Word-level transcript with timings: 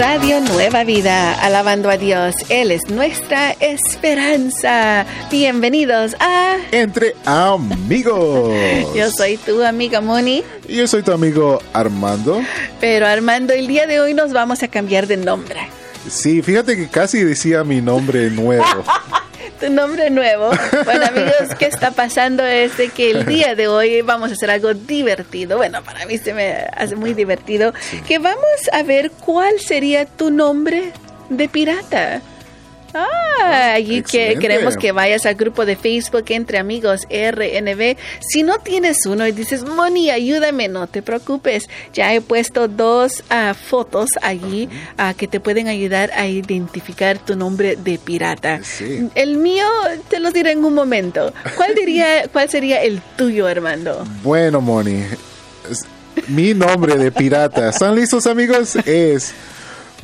Radio 0.00 0.40
Nueva 0.40 0.82
Vida, 0.82 1.34
alabando 1.44 1.90
a 1.90 1.98
Dios. 1.98 2.34
Él 2.48 2.70
es 2.70 2.88
nuestra 2.88 3.50
esperanza. 3.60 5.04
Bienvenidos 5.30 6.16
a 6.18 6.56
Entre 6.72 7.14
Amigos. 7.26 8.50
Yo 8.96 9.10
soy 9.10 9.36
tu 9.36 9.62
amiga 9.62 10.00
Moni. 10.00 10.42
Y 10.66 10.76
yo 10.76 10.86
soy 10.86 11.02
tu 11.02 11.12
amigo 11.12 11.60
Armando. 11.74 12.40
Pero 12.80 13.06
Armando, 13.06 13.52
el 13.52 13.66
día 13.66 13.86
de 13.86 14.00
hoy 14.00 14.14
nos 14.14 14.32
vamos 14.32 14.62
a 14.62 14.68
cambiar 14.68 15.06
de 15.06 15.18
nombre. 15.18 15.68
Sí, 16.08 16.40
fíjate 16.40 16.76
que 16.76 16.88
casi 16.88 17.22
decía 17.22 17.62
mi 17.62 17.82
nombre 17.82 18.30
nuevo. 18.30 18.64
tu 19.60 19.70
nombre 19.70 20.10
nuevo. 20.10 20.50
Bueno, 20.84 21.06
amigos, 21.06 21.54
¿qué 21.58 21.66
está 21.66 21.90
pasando? 21.90 22.44
Es 22.44 22.78
de 22.78 22.88
que 22.88 23.10
el 23.10 23.26
día 23.26 23.54
de 23.54 23.68
hoy 23.68 24.00
vamos 24.00 24.30
a 24.30 24.32
hacer 24.32 24.50
algo 24.50 24.72
divertido. 24.72 25.58
Bueno, 25.58 25.84
para 25.84 26.06
mí 26.06 26.16
se 26.18 26.32
me 26.32 26.52
hace 26.74 26.96
muy 26.96 27.12
divertido. 27.12 27.74
Que 28.08 28.18
vamos 28.18 28.70
a 28.72 28.82
ver 28.82 29.10
cuál 29.10 29.60
sería 29.60 30.06
tu 30.06 30.30
nombre 30.30 30.92
de 31.28 31.48
pirata. 31.48 32.22
Ah, 32.94 33.72
allí 33.74 34.02
que 34.02 34.36
queremos 34.40 34.76
que 34.76 34.92
vayas 34.92 35.26
al 35.26 35.34
grupo 35.34 35.64
de 35.64 35.76
Facebook 35.76 36.24
entre 36.28 36.58
amigos 36.58 37.06
RNB. 37.10 37.96
Si 38.20 38.42
no 38.42 38.58
tienes 38.58 39.06
uno 39.06 39.26
y 39.26 39.32
dices, 39.32 39.64
Moni, 39.64 40.10
ayúdame, 40.10 40.68
no 40.68 40.86
te 40.86 41.02
preocupes. 41.02 41.68
Ya 41.92 42.12
he 42.14 42.20
puesto 42.20 42.68
dos 42.68 43.22
ah, 43.30 43.54
fotos 43.54 44.10
allí 44.22 44.68
uh, 44.98 45.14
que 45.16 45.28
te 45.28 45.40
pueden 45.40 45.68
ayudar 45.68 46.10
a 46.14 46.26
identificar 46.26 47.18
tu 47.18 47.36
nombre 47.36 47.76
de 47.76 47.98
pirata. 47.98 48.60
El 49.14 49.36
mío 49.36 49.66
te 50.08 50.18
lo 50.18 50.30
diré 50.30 50.52
en 50.52 50.64
un 50.64 50.74
momento. 50.74 51.32
¿Cuál 51.56 51.74
diría, 51.74 52.28
cuál 52.32 52.48
sería 52.48 52.82
el 52.82 53.00
tuyo, 53.16 53.46
Armando? 53.46 54.04
Bueno, 54.22 54.60
Moni, 54.60 55.04
mi 56.28 56.54
nombre 56.54 56.96
de 56.96 57.12
pirata. 57.12 57.68
¿Están 57.68 57.94
listos, 57.94 58.26
amigos? 58.26 58.76
Es 58.84 59.32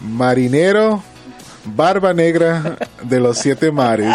Marinero 0.00 1.03
Barba 1.67 2.14
Negra 2.14 2.77
de 3.03 3.20
los 3.20 3.39
Siete 3.39 3.70
Mares. 3.70 4.14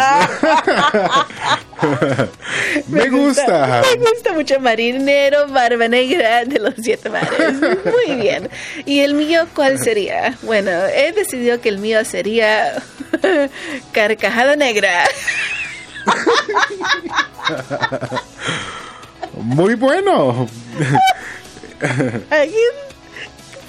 me, 2.88 3.08
gusta, 3.08 3.82
Me 3.82 4.10
gusta 4.10 4.32
mucho 4.32 4.58
Marinero, 4.60 5.48
Barba 5.48 5.88
Negra 5.88 6.44
de 6.44 6.58
los 6.58 6.74
Siete 6.80 7.10
Mares. 7.10 7.54
Muy 7.60 8.16
bien. 8.20 8.48
¿Y 8.86 9.00
el 9.00 9.14
mío 9.14 9.46
cuál 9.54 9.78
sería? 9.78 10.36
Bueno, 10.42 10.70
he 10.70 11.12
decidido 11.12 11.60
que 11.60 11.68
el 11.68 11.78
mío 11.78 12.04
sería 12.04 12.82
Carcajada 13.92 14.56
Negra. 14.56 15.04
Muy 19.36 19.74
bueno. 19.74 20.48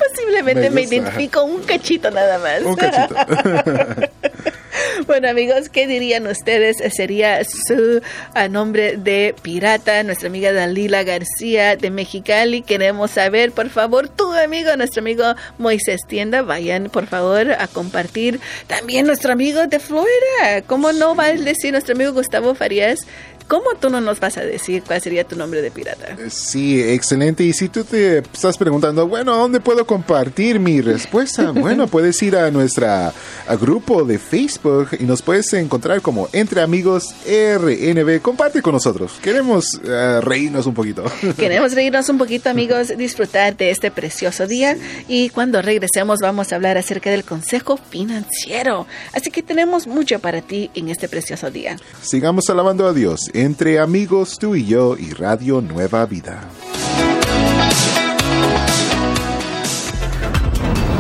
Posiblemente 0.10 0.70
me, 0.70 0.82
identifico 0.84 1.44
un 1.44 1.64
cachito 1.64 2.12
nada 2.12 2.40
más. 2.40 2.62
Un 2.62 2.76
cachito. 2.76 3.16
bueno, 5.08 5.30
amigos, 5.30 5.70
¿qué 5.70 5.88
dirían 5.88 6.28
ustedes? 6.28 6.78
Sería 6.94 7.44
su 7.44 8.02
nombre 8.50 8.98
de 8.98 9.36
pirata, 9.42 10.04
nuestra 10.04 10.28
amiga 10.28 10.52
Dalila 10.52 11.04
García 11.04 11.76
de 11.76 11.90
Mexicali. 11.90 12.62
Queremos 12.62 13.12
saber, 13.12 13.52
por 13.52 13.70
favor, 13.70 14.10
tu 14.10 14.32
amigo, 14.34 14.76
nuestro 14.76 15.02
amigo 15.02 15.36
Moisés 15.58 16.02
Tienda, 16.08 16.42
vayan 16.42 16.90
por 16.90 17.08
favor 17.08 17.52
a 17.52 17.68
compartir. 17.68 18.40
También 18.68 19.06
nuestro 19.06 19.34
amigo 19.34 19.68
de 19.68 19.80
Florida. 19.80 20.62
¿Cómo 20.68 20.92
no 20.92 21.16
va 21.16 21.26
a 21.26 21.34
decir 21.34 21.72
nuestro 21.72 21.96
amigo 21.96 22.14
Gustavo 22.14 22.56
Farías? 22.56 23.00
¿Cómo 23.48 23.76
tú 23.80 23.90
no 23.90 24.02
nos 24.02 24.20
vas 24.20 24.38
a 24.38 24.42
decir 24.42 24.84
cuál 24.86 25.02
sería 25.02 25.24
tu 25.24 25.36
nombre 25.36 25.62
de 25.62 25.72
pirata? 25.72 26.16
Eh, 26.20 26.30
sí, 26.30 26.82
excelente. 26.82 27.44
Y 27.44 27.54
si 27.54 27.70
tú 27.70 27.84
te 27.84 28.20
estás 28.20 28.58
preguntando, 28.58 29.08
bueno, 29.08 29.36
¿dónde 29.36 29.60
puedo 29.60 29.86
compartir 29.86 30.60
mi 30.60 30.82
respuesta? 30.82 31.52
bueno, 31.56 31.88
puedes 31.88 32.22
ir 32.24 32.36
a 32.36 32.50
nuestro 32.52 33.12
grupo 33.60 34.04
de 34.04 34.18
Facebook 34.20 34.90
y 35.00 35.04
nos 35.04 35.22
puedes 35.22 35.52
encontrar 35.54 36.02
como 36.02 36.30
Entre 36.34 36.62
Amigos 36.62 37.14
RNB. 37.26 38.22
Comparte 38.22 38.62
con 38.62 38.74
nosotros. 38.74 39.14
Queremos 39.22 39.66
uh, 39.84 40.22
reírnos 40.22 40.66
un 40.66 40.74
poquito. 40.74 41.04
Queremos 41.38 41.74
reírnos 41.74 42.08
un 42.10 42.18
poquito, 42.18 42.50
amigos, 42.50 42.94
disfrutar 42.98 43.58
de 43.58 43.72
este 43.72 43.92
precioso 43.92 44.48
día. 44.48 44.78
Y 45.08 45.30
cuando 45.30 45.62
regresemos 45.62 46.20
vamos 46.20 46.52
a 46.52 46.56
hablar 46.56 46.78
acerca 46.78 47.10
del 47.12 47.24
consejo 47.24 47.78
financiero. 47.78 48.88
Así 49.14 49.32
que 49.32 49.44
tenemos 49.44 49.88
mucho 49.88 50.20
para 50.20 50.42
ti 50.42 50.72
en 50.76 50.90
este 50.90 51.08
precioso 51.08 51.52
día. 51.52 51.78
Sigamos 52.02 52.50
alabando 52.50 52.88
a 52.88 52.94
Dios 52.94 53.30
entre 53.34 53.80
amigos 53.80 54.38
tú 54.38 54.56
y 54.56 54.66
yo 54.66 54.96
y 54.96 55.12
Radio 55.12 55.60
Nueva 55.62 56.06
Vida. 56.06 56.42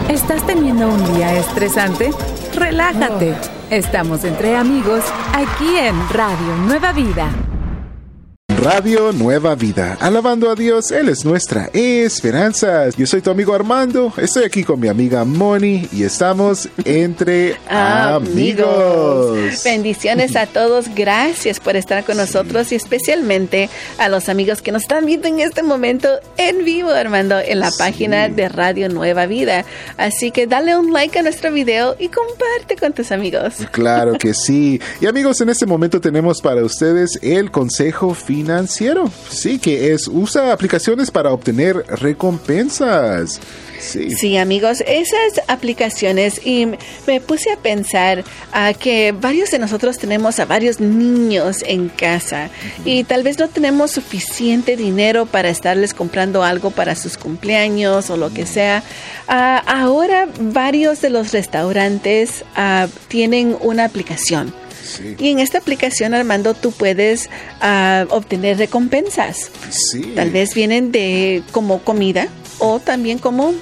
¿Estás 0.10 0.46
teniendo 0.46 0.88
un 0.90 1.16
día 1.16 1.38
estresante? 1.38 2.12
Relájate. 2.56 3.36
Estamos 3.70 4.24
entre 4.24 4.56
amigos 4.56 5.04
aquí 5.34 5.78
en 5.78 5.96
Radio 6.10 6.56
Nueva 6.66 6.92
Vida. 6.92 7.30
Radio 8.64 9.12
Nueva 9.12 9.56
Vida. 9.56 9.98
Alabando 10.00 10.50
a 10.50 10.56
Dios, 10.56 10.90
Él 10.92 11.10
es 11.10 11.26
nuestra 11.26 11.70
esperanza. 11.74 12.88
Yo 12.92 13.06
soy 13.06 13.22
tu 13.22 13.30
amigo 13.30 13.54
Armando, 13.54 14.14
estoy 14.16 14.46
aquí 14.46 14.64
con 14.64 14.80
mi 14.80 14.88
amiga 14.88 15.26
Moni 15.26 15.90
y 15.92 16.04
estamos 16.04 16.70
entre 16.86 17.58
amigos. 17.68 19.62
Bendiciones 19.66 20.38
a 20.38 20.46
todos, 20.46 20.86
gracias 20.96 21.60
por 21.60 21.76
estar 21.76 22.06
con 22.06 22.16
nosotros 22.16 22.72
y 22.72 22.76
especialmente 22.76 23.70
a 23.98 24.08
los 24.08 24.30
amigos 24.30 24.62
que 24.62 24.72
nos 24.72 24.84
están 24.84 25.06
viendo 25.06 25.28
en 25.28 25.42
este 25.42 25.62
momento 25.62 26.08
en 26.38 26.64
vivo, 26.64 26.90
Armando, 26.90 27.38
en 27.40 27.60
la 27.60 27.72
página 27.78 28.30
de 28.30 28.48
Radio 28.48 28.88
Nueva 28.88 29.26
Vida. 29.26 29.66
Así 29.98 30.32
que 30.32 30.48
dale 30.48 30.78
un 30.78 30.94
like 30.94 31.20
a 31.20 31.22
nuestro 31.22 31.52
video 31.52 31.98
y 32.00 32.08
comparte 32.08 32.78
con 32.80 32.94
tus 32.94 33.12
amigos. 33.12 33.56
Claro 33.72 34.14
que 34.14 34.34
sí. 34.34 34.80
Y 35.02 35.08
amigos, 35.08 35.42
en 35.42 35.50
este 35.50 35.66
momento 35.66 36.00
tenemos 36.00 36.40
para 36.40 36.64
ustedes 36.64 37.20
el 37.22 37.52
consejo 37.52 38.14
final 38.14 38.53
financiero. 38.54 39.12
Sí, 39.30 39.58
que 39.58 39.94
es 39.94 40.08
usa 40.08 40.54
aplicaciones 40.54 41.10
para 41.10 41.32
obtener 41.32 41.76
recompensas. 41.88 43.40
Sí. 43.80 44.38
amigos, 44.38 44.82
esas 44.88 45.42
aplicaciones 45.50 46.40
y 46.46 46.68
me 47.06 47.20
puse 47.20 47.52
a 47.52 47.58
pensar 47.58 48.24
a 48.54 48.74
que 48.74 49.12
varios 49.12 49.52
de 49.52 49.60
nosotros 49.60 49.98
tenemos 49.98 50.40
a 50.40 50.46
varios 50.46 50.80
niños 50.80 51.58
en 51.68 51.90
casa 51.90 52.50
y 52.86 53.04
tal 53.04 53.24
vez 53.24 53.40
no 53.40 53.50
tenemos 53.50 53.92
suficiente 53.92 54.78
dinero 54.78 55.26
para 55.26 55.50
estarles 55.50 55.94
comprando 55.94 56.44
algo 56.44 56.72
para 56.72 56.96
sus 56.96 57.18
cumpleaños 57.18 58.10
o 58.10 58.16
lo 58.16 58.34
que 58.34 58.46
sea. 58.46 58.84
Ah, 59.28 59.62
ahora 59.68 60.30
varios 60.40 61.02
de 61.02 61.10
los 61.10 61.34
restaurantes 61.34 62.46
ah, 62.56 62.88
tienen 63.10 63.58
una 63.60 63.84
aplicación 63.84 64.54
y 65.20 65.30
en 65.30 65.40
esta 65.40 65.58
aplicación, 65.58 66.14
Armando, 66.14 66.54
tú 66.54 66.72
puedes 66.72 67.30
uh, 67.62 68.14
obtener 68.14 68.58
recompensas. 68.58 69.50
Sí. 69.70 70.14
Tal 70.16 70.32
vez 70.32 70.54
vienen 70.54 70.92
de 70.92 71.44
como 71.52 71.80
comida 71.84 72.28
o 72.60 72.80
también 72.80 73.20
como 73.20 73.54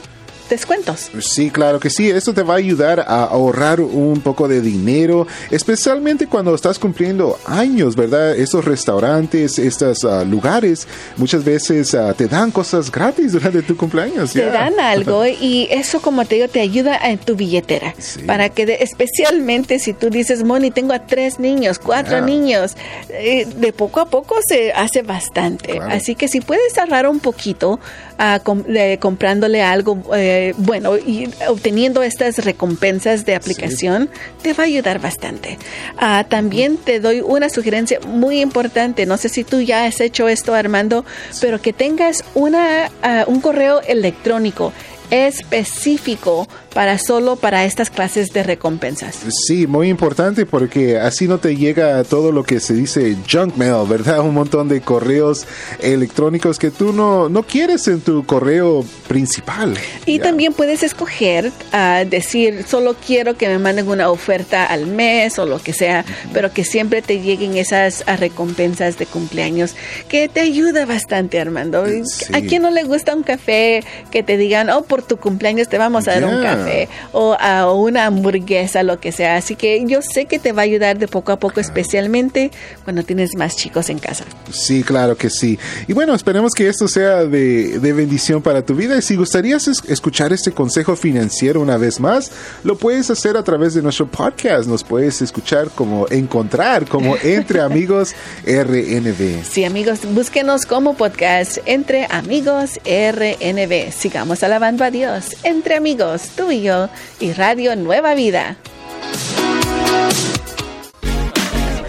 descuentos. 0.52 1.10
Sí, 1.20 1.50
claro 1.50 1.80
que 1.80 1.90
sí. 1.90 2.12
Esto 2.12 2.34
te 2.34 2.44
va 2.44 2.54
a 2.54 2.58
ayudar 2.58 3.00
a 3.00 3.24
ahorrar 3.24 3.82
un 3.82 4.22
poco 4.22 4.48
de 4.48 4.62
dinero, 4.62 5.26
especialmente 5.50 6.28
cuando 6.28 6.54
estás 6.54 6.78
cumpliendo 6.78 7.40
años, 7.46 7.96
¿verdad? 7.96 8.36
Estos 8.36 8.66
restaurantes, 8.66 9.58
estos 9.58 10.04
uh, 10.04 10.24
lugares, 10.24 10.88
muchas 11.18 11.44
veces 11.44 11.94
uh, 11.96 12.14
te 12.14 12.28
dan 12.28 12.52
cosas 12.52 12.92
gratis 12.92 13.32
durante 13.32 13.64
tu 13.64 13.76
cumpleaños. 13.76 14.34
Te 14.34 14.46
dan 14.46 14.80
algo 14.80 15.26
y 15.42 15.68
eso, 15.72 16.02
como 16.02 16.26
te 16.26 16.36
digo, 16.36 16.48
te 16.48 16.62
ayuda 16.62 17.00
en 17.04 17.18
tu 17.18 17.36
billetera. 17.36 17.96
Para 18.28 18.50
que, 18.50 18.78
especialmente 18.82 19.80
si 19.80 19.94
tú 19.94 20.10
dices, 20.10 20.44
Moni, 20.44 20.70
tengo 20.70 20.94
a 20.94 21.00
tres 21.00 21.40
niños, 21.40 21.80
cuatro 21.80 22.22
niños, 22.22 22.76
eh, 23.10 23.48
de 23.56 23.74
poco 23.74 24.02
a 24.02 24.06
poco 24.06 24.36
se 24.46 24.74
hace 24.74 25.02
bastante. 25.02 25.80
Así 25.80 26.16
que 26.16 26.28
si 26.28 26.42
puedes 26.42 26.78
ahorrar 26.78 27.08
un 27.08 27.20
poquito 27.20 27.80
uh, 28.20 28.98
comprándole 29.00 29.62
algo, 29.62 30.02
eh, 30.16 30.41
eh, 30.42 30.56
bueno, 30.58 30.98
y 30.98 31.30
obteniendo 31.48 32.02
estas 32.02 32.44
recompensas 32.44 33.26
de 33.26 33.36
aplicación 33.36 34.10
te 34.42 34.54
va 34.54 34.64
a 34.64 34.66
ayudar 34.66 35.00
bastante. 35.00 35.60
Ah, 35.98 36.26
también 36.28 36.78
te 36.78 37.00
doy 37.00 37.22
una 37.22 37.50
sugerencia 37.50 38.00
muy 38.00 38.42
importante. 38.42 39.06
No 39.06 39.18
sé 39.18 39.30
si 39.30 39.44
tú 39.44 39.62
ya 39.62 39.86
has 39.86 40.02
hecho 40.02 40.28
esto, 40.28 40.56
Armando, 40.56 41.06
pero 41.40 41.62
que 41.62 41.74
tengas 41.74 42.24
una, 42.34 42.90
ah, 43.04 43.26
un 43.28 43.40
correo 43.40 43.82
electrónico 43.82 44.74
específico 45.12 46.48
para 46.74 46.98
solo 46.98 47.36
para 47.36 47.66
estas 47.66 47.90
clases 47.90 48.30
de 48.30 48.44
recompensas. 48.44 49.18
Sí, 49.48 49.68
muy 49.68 49.90
importante 49.90 50.46
porque 50.46 50.98
así 51.00 51.28
no 51.28 51.38
te 51.38 51.56
llega 51.56 52.04
todo 52.04 52.32
lo 52.32 52.44
que 52.44 52.60
se 52.60 52.74
dice 52.74 53.16
junk 53.30 53.56
mail, 53.58 53.88
¿verdad? 53.88 54.20
Un 54.26 54.34
montón 54.34 54.70
de 54.70 54.82
correos 54.82 55.46
electrónicos 55.80 56.58
que 56.60 56.72
tú 56.72 56.94
no, 56.94 57.30
no 57.30 57.44
quieres 57.44 57.88
en 57.88 58.02
tu 58.02 58.26
correo 58.26 58.86
principal. 59.08 59.74
Y 60.06 60.18
Ya. 60.18 60.24
también 60.24 60.54
puedes 60.54 60.84
escoger 60.84 61.52
a 61.72 62.06
decir, 62.06 62.64
solo 62.68 62.96
quiero 63.06 63.36
que 63.38 63.48
me 63.48 63.60
manden 63.60 63.88
una 63.90 64.10
oferta 64.10 64.66
al 64.66 64.88
mes 64.88 65.38
o 65.40 65.46
lo 65.46 65.60
que 65.60 65.74
sea, 65.74 66.06
pero 66.34 66.52
que 66.54 66.64
siempre 66.64 67.02
te 67.02 67.20
lleguen 67.22 67.58
esas 67.58 68.04
ah, 68.08 68.16
recompensas 68.16 68.98
de 68.98 69.06
cumpleaños, 69.06 69.76
que 70.08 70.30
te 70.30 70.40
ayuda 70.42 70.86
bastante, 70.86 71.40
Armando. 71.40 71.86
Eh, 71.86 72.02
Sí. 72.06 72.26
¿A 72.34 72.42
quién 72.42 72.62
no 72.64 72.72
le 72.72 72.84
gusta 72.84 73.16
un 73.16 73.24
café 73.24 73.84
que 74.12 74.24
te 74.24 74.38
digan, 74.38 74.70
oh, 74.70 74.84
por 74.84 75.02
tu 75.02 75.18
cumpleaños 75.18 75.68
te 75.70 75.78
vamos 75.78 76.08
a 76.08 76.12
dar 76.20 76.24
un 76.26 76.42
Yeah. 76.42 76.52
Café 76.64 76.90
o 77.12 77.36
a 77.40 77.72
una 77.74 78.06
hamburguesa, 78.06 78.84
lo 78.84 79.00
que 79.00 79.12
sea? 79.12 79.36
Así 79.38 79.56
que 79.56 79.84
yo 79.86 80.02
sé 80.02 80.26
que 80.26 80.40
te 80.40 80.52
va 80.52 80.62
a 80.62 80.66
ayudar 80.66 80.98
de 81.00 81.08
poco 81.08 81.32
a 81.32 81.40
poco, 81.40 81.60
especialmente 81.60 82.52
cuando 82.84 83.04
tienes 83.04 83.36
más 83.36 83.56
chicos 83.56 83.90
en 83.90 84.00
casa. 84.00 84.26
Sí, 84.52 84.84
claro 84.84 85.16
que 85.18 85.30
sí. 85.30 85.58
Y 85.88 85.94
bueno, 85.94 86.14
esperemos 86.16 86.54
que 86.54 86.68
esto 86.68 86.88
sea 86.88 87.26
de, 87.26 87.80
de 87.80 87.94
bendición 87.94 88.42
para 88.42 88.66
tu 88.66 88.76
vida. 88.76 88.98
Y 88.98 89.02
si 89.02 89.16
gustarías 89.16 89.68
es- 89.68 89.82
escuchar 89.88 90.34
este 90.34 90.52
consejo 90.52 90.96
financiero 90.96 91.62
una 91.62 91.78
vez 91.78 92.00
más, 92.00 92.32
lo 92.64 92.78
puedes 92.78 93.10
hacer 93.10 93.38
a 93.38 93.44
través 93.44 93.74
de 93.74 93.82
nuestro 93.82 94.08
podcast. 94.08 94.68
Nos 94.68 94.84
puedes 94.84 95.22
escuchar 95.22 95.70
como 95.70 96.08
encontrar 96.10 96.86
como 96.88 97.16
Entre 97.24 97.62
Amigos 97.62 98.14
RNB. 98.46 99.44
Sí, 99.44 99.64
amigos, 99.64 100.00
búsquenos 100.14 100.66
como 100.66 100.94
podcast 100.96 101.58
Entre 101.66 102.06
Amigos 102.10 102.80
RNB. 102.86 103.92
Sigamos 103.92 104.44
alabando 104.44 104.84
a 104.84 104.92
Dios. 104.92 105.36
Entre 105.44 105.76
amigos, 105.76 106.24
tú 106.36 106.51
y 106.52 107.32
Radio 107.32 107.78
Nueva 107.78 108.14
Vida. 108.14 108.58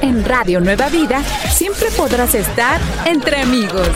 En 0.00 0.24
Radio 0.24 0.60
Nueva 0.60 0.88
Vida 0.88 1.20
siempre 1.50 1.90
podrás 1.96 2.36
estar 2.36 2.80
entre 3.04 3.40
amigos. 3.40 3.88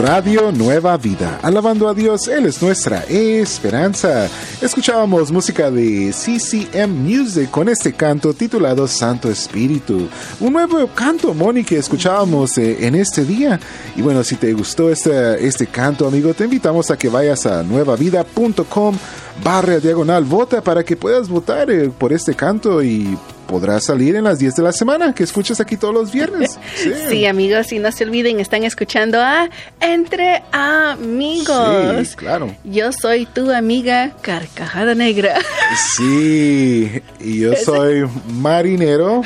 Radio 0.00 0.52
Nueva 0.52 0.96
Vida. 0.96 1.40
Alabando 1.42 1.88
a 1.88 1.94
Dios, 1.94 2.28
Él 2.28 2.46
es 2.46 2.62
nuestra 2.62 3.02
esperanza. 3.08 4.28
Escuchábamos 4.62 5.32
música 5.32 5.72
de 5.72 6.12
CCM 6.12 6.88
Music 6.88 7.50
con 7.50 7.68
este 7.68 7.92
canto 7.92 8.32
titulado 8.32 8.86
Santo 8.86 9.28
Espíritu. 9.28 10.08
Un 10.38 10.52
nuevo 10.52 10.86
canto, 10.94 11.34
Moni, 11.34 11.64
que 11.64 11.78
escuchábamos 11.78 12.56
eh, 12.58 12.86
en 12.86 12.94
este 12.94 13.24
día. 13.24 13.58
Y 13.96 14.02
bueno, 14.02 14.22
si 14.22 14.36
te 14.36 14.52
gustó 14.52 14.88
este, 14.90 15.44
este 15.44 15.66
canto, 15.66 16.06
amigo, 16.06 16.32
te 16.32 16.44
invitamos 16.44 16.90
a 16.92 16.96
que 16.96 17.08
vayas 17.08 17.44
a 17.46 17.64
nuevavida.com 17.64 18.96
barra 19.42 19.78
diagonal 19.78 20.24
vota 20.24 20.62
para 20.62 20.84
que 20.84 20.96
puedas 20.96 21.28
votar 21.28 21.70
eh, 21.70 21.90
por 21.90 22.12
este 22.12 22.34
canto 22.34 22.82
y 22.82 23.18
podrás 23.48 23.84
salir 23.84 24.14
en 24.14 24.24
las 24.24 24.38
10 24.38 24.54
de 24.56 24.62
la 24.62 24.72
semana 24.72 25.14
que 25.14 25.24
escuchas 25.24 25.58
aquí 25.58 25.76
todos 25.76 25.94
los 25.94 26.12
viernes. 26.12 26.58
Sí, 27.08 27.26
amigos, 27.26 27.72
y 27.72 27.78
no 27.78 27.90
se 27.90 28.04
olviden, 28.04 28.38
están 28.38 28.62
escuchando 28.62 29.20
a 29.20 29.48
Entre 29.80 30.42
Amigos. 30.52 32.08
Sí, 32.08 32.16
claro. 32.16 32.54
Yo 32.62 32.92
soy 32.92 33.24
tu 33.26 33.50
amiga 33.50 34.12
Carcajada 34.20 34.94
Negra. 34.94 35.34
Sí, 35.96 37.02
y 37.20 37.40
yo 37.40 37.54
soy 37.54 38.08
marinero, 38.30 39.22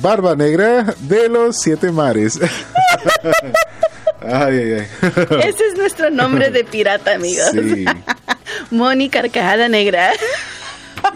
barba 0.00 0.34
negra 0.34 0.94
de 1.00 1.28
los 1.28 1.56
siete 1.58 1.92
mares. 1.92 2.38
ay, 4.22 4.56
ay, 4.56 4.72
ay. 4.72 4.86
Ese 5.44 5.66
es 5.66 5.76
nuestro 5.76 6.10
nombre 6.10 6.50
de 6.50 6.64
pirata, 6.64 7.14
amigos. 7.14 7.50
Sí, 7.52 7.84
Moni 8.70 9.08
Carcajada 9.08 9.68
Negra. 9.68 10.10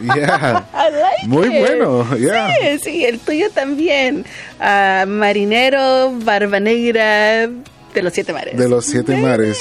Yeah. 0.00 0.64
I 0.74 0.90
like 0.90 1.26
Muy 1.26 1.48
it. 1.48 1.60
bueno, 1.60 2.16
yeah. 2.16 2.48
Sí, 2.60 2.78
sí, 2.82 3.04
el 3.04 3.18
tuyo 3.20 3.50
también. 3.50 4.24
Ah, 4.60 5.04
marinero, 5.06 6.12
barba 6.22 6.60
negra 6.60 7.48
de 7.48 8.02
los 8.02 8.12
siete 8.12 8.32
mares. 8.32 8.56
De 8.56 8.68
los 8.68 8.84
siete 8.84 9.16
mares. 9.16 9.58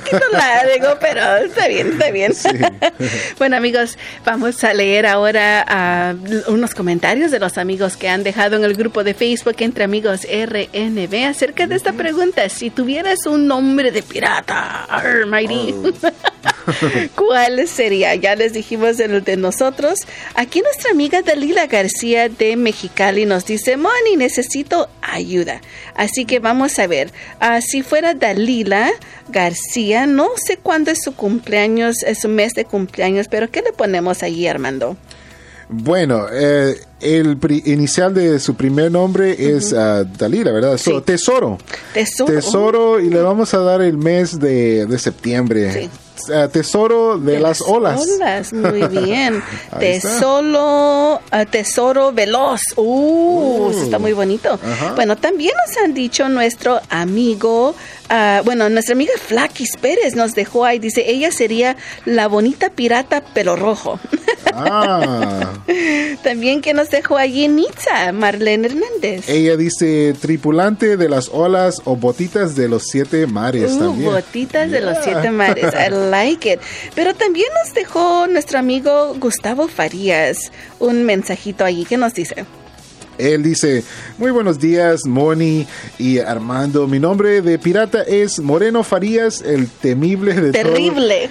Poquito 0.00 0.22
largo, 0.32 0.98
pero 1.00 1.36
está 1.36 1.68
bien, 1.68 1.92
está 1.92 2.10
bien. 2.10 2.34
Sí. 2.34 2.48
bueno, 3.38 3.56
amigos, 3.56 3.98
vamos 4.24 4.62
a 4.64 4.74
leer 4.74 5.06
ahora 5.06 5.64
ah, 5.68 6.14
unos 6.48 6.74
comentarios 6.74 7.30
de 7.30 7.38
los 7.38 7.58
amigos 7.58 7.96
que 7.96 8.08
han 8.08 8.22
dejado 8.22 8.56
en 8.56 8.64
el 8.64 8.74
grupo 8.74 9.04
de 9.04 9.14
Facebook 9.14 9.56
entre 9.60 9.84
amigos 9.84 10.22
RNB 10.24 11.26
acerca 11.26 11.66
de 11.66 11.76
esta 11.76 11.92
pregunta. 11.92 12.48
Si 12.48 12.70
tuvieras 12.70 13.26
un 13.26 13.46
nombre 13.46 13.90
de 13.90 14.02
pirata, 14.02 14.84
arr, 14.84 15.26
mighty, 15.26 15.74
¿Cuál 17.14 17.66
sería? 17.68 18.14
Ya 18.14 18.34
les 18.34 18.52
dijimos 18.52 18.98
el 19.00 19.22
de 19.22 19.36
nosotros. 19.36 20.00
Aquí 20.34 20.60
nuestra 20.60 20.90
amiga 20.90 21.22
Dalila 21.22 21.66
García 21.66 22.28
de 22.28 22.56
Mexicali 22.56 23.26
nos 23.26 23.46
dice, 23.46 23.76
Moni, 23.76 24.16
necesito 24.16 24.88
ayuda. 25.00 25.60
Así 25.94 26.24
que 26.24 26.38
vamos 26.38 26.78
a 26.78 26.86
ver. 26.86 27.12
Ah, 27.40 27.60
si 27.60 27.82
fuera 27.82 28.14
Dalila 28.14 28.90
García, 29.28 29.85
no 30.06 30.28
sé 30.36 30.56
cuándo 30.58 30.90
es 30.90 30.98
su 31.02 31.14
cumpleaños, 31.14 32.02
es 32.02 32.20
su 32.20 32.28
mes 32.28 32.54
de 32.54 32.64
cumpleaños, 32.64 33.28
pero 33.28 33.50
¿qué 33.50 33.62
le 33.62 33.72
ponemos 33.72 34.22
allí, 34.22 34.46
Armando? 34.46 34.96
Bueno, 35.68 36.26
eh, 36.32 36.76
el 37.00 37.38
inicial 37.64 38.14
de 38.14 38.38
su 38.38 38.54
primer 38.54 38.92
nombre 38.92 39.34
es 39.38 39.72
ah, 39.72 40.04
Dalila, 40.04 40.52
¿verdad? 40.52 40.76
So, 40.76 40.98
Sí. 40.98 41.02
Tesoro. 41.04 41.58
Tesoro. 41.92 42.32
Tesoro, 42.32 43.00
y 43.00 43.10
le 43.10 43.20
vamos 43.20 43.52
a 43.52 43.58
dar 43.58 43.80
el 43.82 43.98
mes 43.98 44.38
de, 44.38 44.86
de 44.86 44.98
septiembre. 44.98 45.72
Sí. 45.72 45.90
Ah, 46.32 46.48
tesoro 46.48 47.18
de, 47.18 47.38
las 47.38 47.60
olas. 47.60 48.00
Olas, 48.00 48.52
muy 48.52 48.82
bien. 49.04 49.42
Ahí 49.70 50.00
tesoro, 50.00 51.20
ah, 51.30 51.44
tesoro 51.44 52.12
veloz. 52.12 52.60
Uh, 52.76 53.70
eso 53.70 53.82
está 53.82 53.98
muy 53.98 54.12
bonito. 54.12 54.58
Ajá. 54.62 54.94
Bueno, 54.94 55.16
también 55.16 55.52
nos 55.66 55.76
han 55.84 55.94
dicho 55.94 56.28
nuestro 56.28 56.80
amigo, 56.88 57.74
ah, 58.08 58.42
bueno, 58.44 58.68
nuestra 58.68 58.94
amiga 58.94 59.12
Flaquis 59.18 59.70
Pérez 59.80 60.14
nos 60.14 60.32
dejó 60.32 60.64
ahí, 60.64 60.78
dice, 60.78 61.04
ella 61.10 61.30
sería 61.32 61.76
la 62.04 62.28
bonita 62.28 62.70
pirata 62.70 63.20
pelo 63.22 63.56
rojo. 63.56 63.98
Ah, 64.52 65.52
también 66.22 66.62
que 66.62 66.72
nos 66.74 66.88
dejó 66.90 67.16
allí 67.16 67.48
Nitza, 67.48 68.12
Marlene 68.12 68.68
Hernández. 68.68 69.28
ella 69.28 69.56
dice 69.56 70.14
tripulante 70.20 70.96
de 70.96 71.08
las 71.08 71.28
olas 71.28 71.82
o 71.84 71.96
botitas 71.96 72.56
de 72.56 72.68
los 72.68 72.84
siete 72.84 73.26
mares 73.26 73.72
Uh, 73.72 73.78
también. 73.78 74.12
botitas 74.12 74.70
de 74.70 74.80
los 74.80 74.96
siete 75.02 75.30
mares. 75.30 75.74
I 75.74 75.90
like 76.10 76.52
it. 76.52 76.60
Pero 76.94 77.14
también 77.14 77.48
nos 77.62 77.74
dejó 77.74 78.26
nuestro 78.28 78.58
amigo 78.58 79.14
Gustavo 79.18 79.68
Farías 79.68 80.50
un 80.78 81.04
mensajito 81.04 81.64
allí 81.64 81.84
que 81.84 81.96
nos 81.96 82.14
dice. 82.14 82.44
Él 83.18 83.42
dice, 83.42 83.82
muy 84.18 84.30
buenos 84.30 84.58
días, 84.58 85.00
Moni 85.06 85.66
y 85.98 86.18
Armando. 86.18 86.86
Mi 86.86 86.98
nombre 86.98 87.40
de 87.42 87.58
pirata 87.58 88.02
es 88.02 88.38
Moreno 88.40 88.82
Farías, 88.84 89.40
el 89.42 89.68
temible 89.68 90.34
de 90.34 90.52
todo- 90.52 90.72
Terrible. 90.72 91.30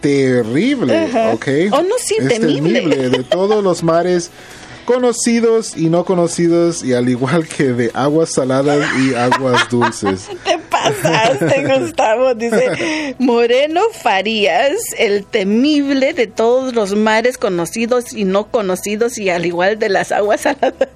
terrible. 0.00 1.10
¿ok? 1.32 1.46
Oh, 1.72 1.82
no, 1.82 1.94
sí, 1.98 2.16
Es 2.20 2.28
temible. 2.40 3.10
de 3.10 3.22
todos 3.24 3.62
los 3.62 3.82
mares 3.82 4.30
conocidos 4.84 5.76
y 5.76 5.88
no 5.88 6.04
conocidos 6.04 6.84
y 6.84 6.94
al 6.94 7.08
igual 7.08 7.46
que 7.48 7.72
de 7.72 7.90
aguas 7.94 8.30
saladas 8.30 8.86
y 8.98 9.14
aguas 9.14 9.68
dulces. 9.70 10.28
Te 10.44 10.58
pasaste, 10.58 11.78
Gustavo. 11.78 12.34
Dice 12.34 13.16
Moreno 13.18 13.80
Farías, 13.92 14.74
el 14.98 15.24
temible 15.24 16.12
de 16.12 16.26
todos 16.26 16.74
los 16.74 16.94
mares 16.94 17.38
conocidos 17.38 18.12
y 18.12 18.24
no 18.24 18.46
conocidos 18.46 19.18
y 19.18 19.30
al 19.30 19.46
igual 19.46 19.78
de 19.78 19.88
las 19.88 20.12
aguas 20.12 20.42
saladas. 20.42 20.88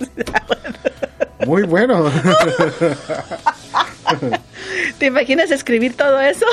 Muy 1.46 1.62
bueno. 1.62 2.10
¿Te 4.98 5.06
imaginas 5.06 5.50
escribir 5.52 5.96
todo 5.96 6.20
eso? 6.20 6.44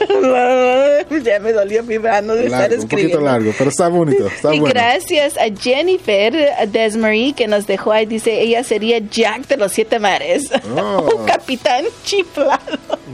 ya 1.24 1.40
me 1.40 1.52
dolió 1.52 1.82
mi 1.82 1.98
mano 1.98 2.34
de 2.34 2.44
estar 2.44 2.60
Largo, 2.60 2.74
un 2.76 2.80
escribiendo. 2.82 3.18
poquito 3.18 3.20
largo, 3.32 3.52
pero 3.56 3.70
está 3.70 3.88
bonito, 3.88 4.26
está 4.34 4.54
y 4.54 4.60
bueno. 4.60 4.74
gracias 4.74 5.36
a 5.38 5.44
Jennifer 5.58 6.34
Desmarie 6.68 7.32
que 7.32 7.46
nos 7.48 7.66
dejó 7.66 7.92
ahí, 7.92 8.04
dice, 8.06 8.40
ella 8.40 8.62
sería 8.64 8.98
Jack 8.98 9.46
de 9.46 9.56
los 9.56 9.72
Siete 9.72 9.98
Mares. 9.98 10.50
Oh. 10.76 11.08
Un 11.20 11.24
capitán 11.26 11.84
chiflado. 12.04 12.60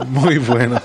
Muy 0.07 0.37
bueno. 0.39 0.81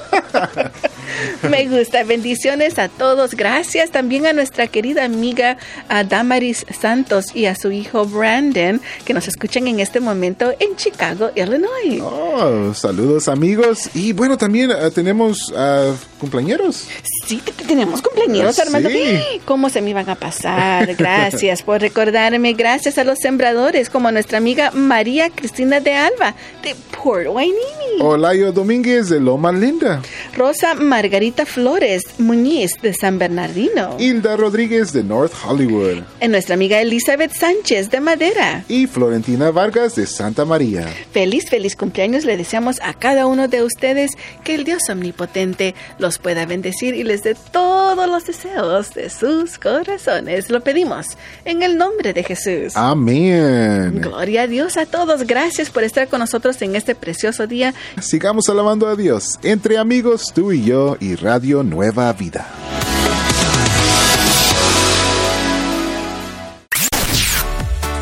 Me 1.49 1.67
gusta. 1.67 2.05
Bendiciones 2.05 2.79
a 2.79 2.89
todos. 2.89 3.35
Gracias 3.35 3.91
también 3.91 4.27
a 4.27 4.33
nuestra 4.33 4.67
querida 4.67 5.05
amiga 5.05 5.57
a 5.89 6.05
Damaris 6.05 6.65
Santos 6.81 7.35
y 7.35 7.47
a 7.47 7.55
su 7.55 7.71
hijo 7.71 8.05
Brandon, 8.05 8.81
que 9.05 9.15
nos 9.15 9.29
escuchan 9.29 9.67
en 9.69 9.81
este 9.81 10.01
momento 10.01 10.53
en 10.59 10.77
Chicago, 10.77 11.31
Illinois. 11.35 12.01
Oh, 12.03 12.73
saludos 12.75 13.29
amigos. 13.29 13.91
Y 13.95 14.13
bueno, 14.13 14.37
también 14.37 14.71
uh, 14.71 14.91
tenemos 14.91 15.51
uh, 15.51 15.95
cumpleaños. 16.19 16.87
Sí, 17.27 17.43
tenemos 17.67 18.03
cumpleaños, 18.03 18.59
Armando. 18.59 18.89
Sí. 18.89 19.41
¿Cómo 19.45 19.69
se 19.71 19.83
me 19.83 19.91
iban 19.91 20.09
a 20.09 20.15
pasar? 20.15 20.95
Gracias 20.99 21.63
por 21.63 21.81
recordarme. 21.81 22.53
Gracias 22.55 22.99
a 22.99 23.05
los 23.05 23.19
sembradores, 23.19 23.91
como 23.91 24.11
nuestra 24.11 24.39
amiga 24.39 24.71
María 24.73 25.31
Cristina 25.31 25.81
de 25.81 25.95
Alba, 25.95 26.35
de 26.63 26.75
Port 26.97 27.27
Wainini. 27.29 27.59
Olayo 28.01 28.53
Domínguez 28.53 29.09
de 29.09 29.21
Loma 29.21 29.53
Linda. 29.53 30.01
Rosa 30.37 30.75
Margarita 30.75 31.08
Flores 31.47 32.03
Muñiz 32.19 32.73
de 32.83 32.93
San 32.93 33.19
Bernardino. 33.19 33.97
Hilda 33.99 34.37
Rodríguez 34.37 34.93
de 34.93 35.03
North 35.03 35.33
Hollywood. 35.47 36.03
En 36.21 36.31
nuestra 36.31 36.55
amiga 36.55 36.81
Elizabeth 36.81 37.33
Sánchez 37.33 37.91
de 37.91 38.01
Madera. 38.01 38.65
Y 38.69 38.87
Florentina 38.87 39.51
Vargas 39.51 39.95
de 39.97 40.07
Santa 40.07 40.45
María. 40.45 40.87
Feliz, 41.13 41.49
feliz 41.49 41.77
cumpleaños 41.77 42.25
le 42.25 42.37
deseamos 42.37 42.77
a 42.83 42.93
cada 42.93 43.27
uno 43.27 43.49
de 43.49 43.63
ustedes 43.63 44.13
que 44.45 44.55
el 44.55 44.65
Dios 44.65 44.83
omnipotente 44.91 45.75
los 45.99 46.19
pueda 46.19 46.45
bendecir 46.45 46.95
y 46.95 47.05
les 47.05 47.23
dé 47.23 47.35
todos 47.53 48.09
los 48.09 48.27
deseos 48.27 48.93
de 48.95 49.09
sus 49.09 49.59
corazones. 49.59 50.51
Lo 50.51 50.61
pedimos 50.61 51.07
en 51.45 51.63
el 51.63 51.79
nombre 51.79 52.13
de 52.13 52.23
Jesús. 52.23 52.77
Amén. 52.77 54.01
Gloria 54.03 54.43
a 54.43 54.47
Dios 54.47 54.77
a 54.77 54.85
todos. 54.85 55.27
Gracias 55.27 55.71
por 55.71 55.85
estar 55.85 56.09
con 56.09 56.21
nosotros 56.21 56.61
en 56.63 56.77
este 56.77 56.95
precioso 56.95 57.47
día. 57.47 57.75
Sigamos 58.01 58.49
alabando 58.49 58.87
a 58.87 58.97
Dios 58.97 59.39
entre 59.43 59.79
amigos, 59.79 60.33
tú 60.35 60.53
y 60.53 60.65
yo 60.65 60.98
y 61.01 61.15
Radio 61.17 61.63
Nueva 61.63 62.13
Vida. 62.13 62.47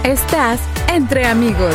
Estás 0.05 0.61
entre 0.89 1.27
amigos. 1.27 1.75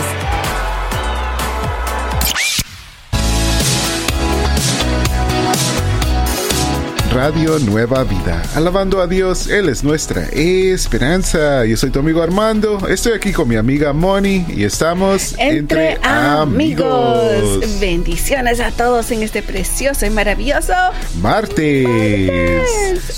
Radio 7.13 7.59
Nueva 7.59 8.05
Vida. 8.05 8.41
Alabando 8.55 9.01
a 9.01 9.07
Dios, 9.07 9.47
Él 9.47 9.67
es 9.67 9.83
nuestra 9.83 10.27
esperanza. 10.31 11.65
Yo 11.65 11.75
soy 11.75 11.89
tu 11.89 11.99
amigo 11.99 12.21
Armando, 12.21 12.87
estoy 12.87 13.11
aquí 13.13 13.33
con 13.33 13.49
mi 13.49 13.57
amiga 13.57 13.91
Moni 13.91 14.45
y 14.47 14.63
estamos 14.63 15.35
entre, 15.37 15.99
amigos. 16.03 17.79
Bendiciones 17.81 18.61
a 18.61 18.71
todos 18.71 19.11
en 19.11 19.23
este 19.23 19.43
precioso 19.43 20.05
y 20.05 20.09
maravilloso 20.09 20.73
martes. 21.21 21.89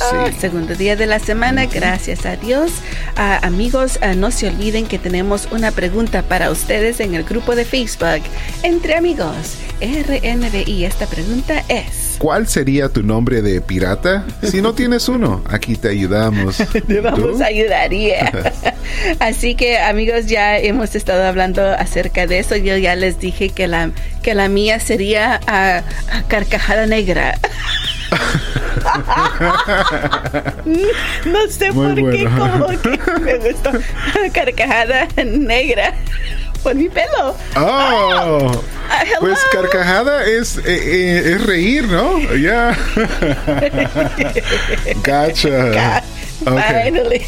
Oh, 0.01 0.27
segundo 0.39 0.73
día 0.73 0.95
de 0.95 1.05
la 1.05 1.19
semana, 1.19 1.67
gracias 1.67 2.25
a 2.25 2.35
Dios. 2.35 2.71
Uh, 3.15 3.45
amigos, 3.45 3.99
uh, 4.01 4.15
no 4.15 4.31
se 4.31 4.47
olviden 4.47 4.87
que 4.87 4.97
tenemos 4.97 5.47
una 5.51 5.71
pregunta 5.71 6.23
para 6.23 6.49
ustedes 6.49 6.99
en 6.99 7.13
el 7.13 7.23
grupo 7.23 7.55
de 7.55 7.63
Facebook 7.63 8.23
Entre 8.63 8.95
Amigos 8.95 9.57
RNBI. 9.81 10.85
Esta 10.85 11.05
pregunta 11.05 11.63
es... 11.67 12.12
¿Cuál 12.17 12.47
sería 12.47 12.89
tu 12.89 13.03
nombre 13.03 13.41
de 13.41 13.61
pirata? 13.61 14.25
Si 14.43 14.61
no 14.61 14.73
tienes 14.73 15.07
uno, 15.09 15.43
aquí 15.49 15.75
te 15.75 15.89
ayudamos. 15.89 16.57
te 16.87 17.01
vamos 17.01 17.41
a 17.41 17.45
ayudar, 17.45 17.91
Así 19.19 19.55
que 19.55 19.79
amigos, 19.79 20.27
ya 20.27 20.57
hemos 20.57 20.95
estado 20.95 21.23
hablando 21.23 21.69
acerca 21.71 22.27
de 22.27 22.39
eso. 22.39 22.55
Yo 22.55 22.77
ya 22.77 22.95
les 22.95 23.19
dije 23.19 23.49
que 23.49 23.67
la, 23.67 23.91
que 24.21 24.35
la 24.35 24.47
mía 24.47 24.79
sería 24.79 25.41
a, 25.47 25.81
carcajada 26.27 26.85
negra. 26.85 27.39
no 31.25 31.47
sé 31.49 31.73
por 31.73 31.95
qué, 31.95 32.25
como 32.25 32.67
que 32.67 32.99
me 33.21 33.37
gustó 33.37 33.71
carcajada 34.33 35.07
negra 35.25 35.95
por 36.63 36.75
mi 36.75 36.89
pelo. 36.89 37.35
Oh, 37.55 38.51
pues 39.19 39.39
carcajada 39.51 40.25
es, 40.25 40.57
eh, 40.57 40.61
eh, 40.65 41.33
es 41.33 41.45
reír, 41.45 41.87
¿no? 41.87 42.19
Ya. 42.35 42.77
gotcha. 45.05 46.03
Finally. 46.43 47.21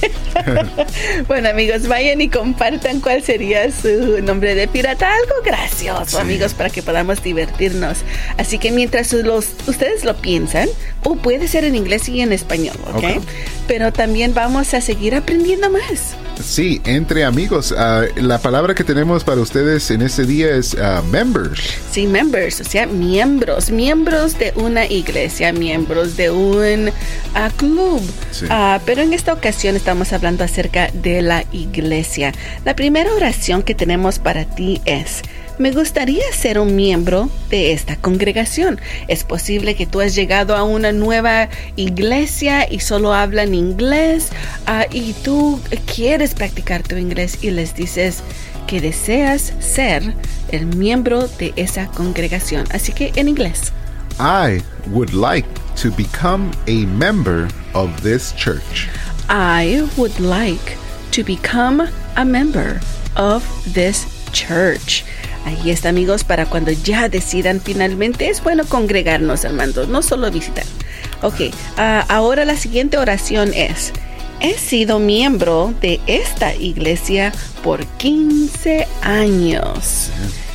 bueno, 1.27 1.49
amigos, 1.49 1.87
vayan 1.87 2.21
y 2.21 2.29
compartan 2.29 2.99
cuál 2.99 3.23
sería 3.23 3.71
su 3.71 4.21
nombre 4.21 4.55
de 4.55 4.67
pirata. 4.67 5.09
Algo 5.09 5.35
gracioso, 5.43 6.19
amigos, 6.19 6.53
para 6.53 6.69
que 6.69 6.83
podamos 6.83 7.23
divertirnos. 7.23 7.99
Así 8.37 8.57
que 8.57 8.71
mientras 8.71 9.13
los, 9.13 9.49
ustedes 9.67 10.03
lo 10.03 10.15
piensan, 10.17 10.69
o 11.03 11.15
puede 11.15 11.47
ser 11.47 11.63
en 11.63 11.75
inglés 11.75 12.09
y 12.09 12.21
en 12.21 12.33
español, 12.33 12.77
¿ok? 12.87 12.95
okay. 12.95 13.19
Pero 13.67 13.93
también 13.93 14.33
vamos 14.33 14.73
a 14.73 14.81
seguir 14.81 15.15
aprendiendo 15.15 15.69
más. 15.69 16.15
Sí, 16.43 16.81
entre 16.85 17.23
amigos. 17.23 17.71
Uh, 17.71 18.21
la 18.21 18.37
palabra 18.39 18.75
que 18.75 18.83
tenemos 18.83 19.23
para 19.23 19.41
ustedes 19.41 19.89
en 19.91 20.01
este 20.01 20.25
día 20.25 20.55
es 20.55 20.73
uh, 20.73 21.03
members. 21.09 21.61
Sí, 21.91 22.07
members, 22.07 22.61
o 22.61 22.63
sea, 22.63 22.85
miembros, 22.87 23.71
miembros 23.71 24.37
de 24.37 24.53
una 24.55 24.85
iglesia, 24.85 25.53
miembros 25.53 26.17
de 26.17 26.29
un 26.29 26.89
uh, 26.89 27.51
club. 27.57 28.01
Sí. 28.31 28.45
pero 28.85 29.01
en 29.01 29.13
esta 29.13 29.33
ocasión 29.33 29.75
estamos 29.75 30.11
hablando 30.13 30.43
acerca 30.43 30.89
de 30.93 31.21
la 31.21 31.45
iglesia. 31.51 32.33
La 32.65 32.75
primera 32.75 33.13
oración 33.13 33.63
que 33.63 33.75
tenemos 33.75 34.19
para 34.19 34.45
ti 34.45 34.81
es, 34.85 35.21
me 35.57 35.71
gustaría 35.71 36.23
ser 36.33 36.59
un 36.59 36.75
miembro 36.75 37.29
de 37.49 37.71
esta 37.71 37.95
congregación. 37.95 38.79
Es 39.07 39.23
posible 39.23 39.75
que 39.75 39.85
tú 39.85 40.01
has 40.01 40.15
llegado 40.15 40.55
a 40.55 40.63
una 40.63 40.91
nueva 40.91 41.49
iglesia 41.75 42.71
y 42.71 42.79
solo 42.79 43.13
hablan 43.13 43.53
inglés 43.53 44.29
uh, 44.67 44.91
y 44.93 45.13
tú 45.13 45.59
quieres 45.93 46.33
practicar 46.33 46.83
tu 46.83 46.95
inglés 46.97 47.39
y 47.41 47.51
les 47.51 47.75
dices 47.75 48.21
que 48.67 48.81
deseas 48.81 49.53
ser 49.59 50.13
el 50.51 50.65
miembro 50.65 51.27
de 51.27 51.53
esa 51.55 51.87
congregación. 51.87 52.65
Así 52.71 52.91
que 52.91 53.11
en 53.15 53.29
inglés. 53.29 53.71
I 54.19 54.61
would 54.91 55.13
like 55.13 55.47
to 55.81 55.91
become 55.91 56.51
a 56.67 56.85
member 56.85 57.47
of 57.73 57.89
this 58.01 58.33
church. 58.35 58.87
I 59.29 59.87
would 59.97 60.17
like 60.19 60.77
to 61.11 61.23
become 61.23 61.87
a 62.15 62.25
member 62.25 62.79
of 63.15 63.43
this 63.73 64.05
church. 64.31 65.03
Ahí 65.45 65.69
está, 65.69 65.89
amigos, 65.89 66.23
para 66.23 66.47
cuando 66.47 66.71
ya 66.71 67.07
decidan 67.07 67.61
finalmente, 67.61 68.29
es 68.29 68.43
bueno 68.43 68.65
congregarnos, 68.65 69.43
hermanos, 69.43 69.87
no 69.87 70.01
solo 70.01 70.31
visitar. 70.31 70.65
Ok, 71.21 71.39
uh, 71.41 71.51
ahora 72.09 72.45
la 72.45 72.57
siguiente 72.57 72.97
oración 72.97 73.53
es, 73.53 73.93
he 74.41 74.55
sido 74.55 74.97
miembro 74.97 75.71
de 75.81 76.01
esta 76.07 76.55
iglesia 76.55 77.31
por 77.63 77.85
15 77.85 78.87
años. 79.03 80.09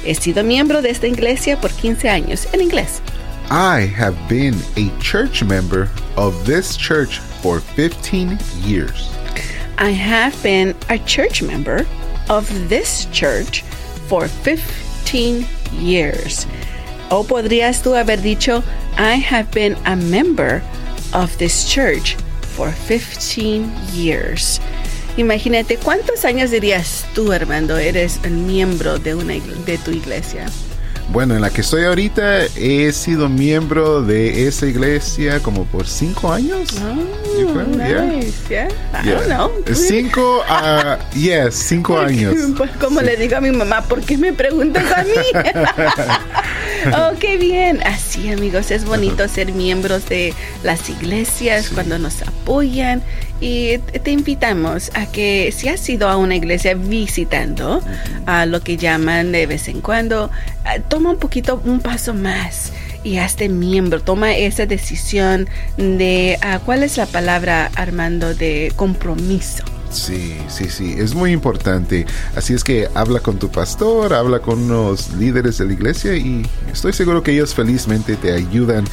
He 0.04 0.16
sido 0.16 0.42
miembro 0.42 0.82
de 0.82 0.90
esta 0.90 1.06
iglesia 1.06 1.60
por 1.60 1.70
15 1.70 2.08
años, 2.08 2.48
en 2.52 2.60
inglés. 2.60 3.00
I 3.48 3.86
have 3.96 4.16
been 4.28 4.56
a 4.76 4.90
church 5.00 5.42
member 5.44 5.88
of 6.16 6.34
this 6.44 6.76
church 6.76 7.20
for 7.42 7.60
15 7.76 8.38
years. 8.64 9.08
I 9.78 9.92
have 9.92 10.34
been 10.42 10.74
a 10.88 10.98
church 11.04 11.42
member 11.42 11.86
of 12.28 12.48
this 12.68 13.08
church 13.12 13.64
for 14.10 14.26
15 14.26 15.46
years. 15.80 16.46
O 17.10 17.22
podrías 17.22 17.80
tú 17.80 17.94
haber 17.94 18.20
dicho, 18.20 18.64
I 18.98 19.14
have 19.14 19.50
been 19.52 19.76
a 19.86 19.94
member 19.94 20.62
of 21.14 21.36
this 21.38 21.64
church 21.64 22.16
for 22.56 22.72
15 22.72 23.70
years. 23.94 24.60
Imagínate, 25.16 25.76
¿cuántos 25.76 26.24
años 26.24 26.50
dirías 26.50 27.06
tú, 27.14 27.32
Armando, 27.32 27.78
eres 27.78 28.20
miembro 28.24 28.98
de, 28.98 29.14
una, 29.14 29.34
de 29.64 29.78
tu 29.78 29.92
iglesia? 29.92 30.46
Bueno, 31.12 31.34
en 31.34 31.40
la 31.40 31.50
que 31.50 31.62
estoy 31.62 31.84
ahorita 31.84 32.44
he 32.56 32.92
sido 32.92 33.28
miembro 33.28 34.00
de 34.00 34.46
esa 34.46 34.66
iglesia 34.66 35.40
como 35.40 35.64
por 35.64 35.88
cinco 35.88 36.32
años. 36.32 36.68
Oh, 36.80 37.62
nice. 37.64 38.32
Yeah. 38.48 38.68
yeah. 38.68 39.02
I 39.02 39.04
yeah. 39.04 39.14
don't 39.14 39.26
know. 39.26 39.74
Cinco, 39.74 40.44
uh, 40.48 40.96
yes, 41.18 41.56
cinco 41.56 41.98
años. 42.00 42.36
Pues 42.56 42.70
como 42.80 43.00
sí. 43.00 43.06
le 43.06 43.16
digo 43.16 43.36
a 43.36 43.40
mi 43.40 43.50
mamá, 43.50 43.82
¿por 43.82 44.02
qué 44.02 44.16
me 44.16 44.32
preguntas 44.32 44.84
a 44.92 45.02
mí? 45.02 45.10
oh, 46.96 47.12
qué 47.18 47.36
bien. 47.36 47.80
Así, 47.84 48.30
amigos, 48.30 48.70
es 48.70 48.84
bonito 48.84 49.26
ser 49.28 49.52
miembros 49.52 50.08
de 50.08 50.34
las 50.62 50.88
iglesias 50.88 51.66
sí. 51.66 51.74
cuando 51.74 51.98
nos 51.98 52.22
apoyan 52.22 53.02
y 53.40 53.78
te 53.78 54.10
invitamos 54.10 54.90
a 54.94 55.06
que 55.06 55.52
si 55.52 55.68
has 55.68 55.88
ido 55.88 56.08
a 56.08 56.16
una 56.16 56.36
iglesia 56.36 56.74
visitando 56.74 57.82
a 58.26 58.46
lo 58.46 58.60
que 58.62 58.76
llaman 58.76 59.32
de 59.32 59.46
vez 59.46 59.68
en 59.68 59.80
cuando, 59.80 60.30
toma 60.88 61.10
un 61.10 61.18
poquito 61.18 61.60
un 61.64 61.80
paso 61.80 62.14
más 62.14 62.72
y 63.02 63.18
hazte 63.18 63.48
miembro, 63.48 64.00
toma 64.02 64.34
esa 64.34 64.66
decisión 64.66 65.48
de 65.76 66.38
uh, 66.42 66.60
cuál 66.64 66.82
es 66.82 66.96
la 66.98 67.06
palabra 67.06 67.70
Armando 67.74 68.34
de 68.34 68.72
compromiso. 68.76 69.64
Sí, 69.90 70.38
sí, 70.48 70.70
sí, 70.70 70.94
es 70.96 71.14
muy 71.14 71.32
importante. 71.32 72.06
Así 72.36 72.54
es 72.54 72.62
que 72.62 72.88
habla 72.94 73.20
con 73.20 73.38
tu 73.38 73.50
pastor, 73.50 74.14
habla 74.14 74.38
con 74.40 74.68
los 74.68 75.12
líderes 75.14 75.58
de 75.58 75.64
la 75.66 75.72
iglesia 75.72 76.16
y 76.16 76.46
estoy 76.72 76.92
seguro 76.92 77.22
que 77.22 77.32
ellos 77.32 77.54
felizmente 77.54 78.16
te 78.16 78.32
ayudan 78.32 78.84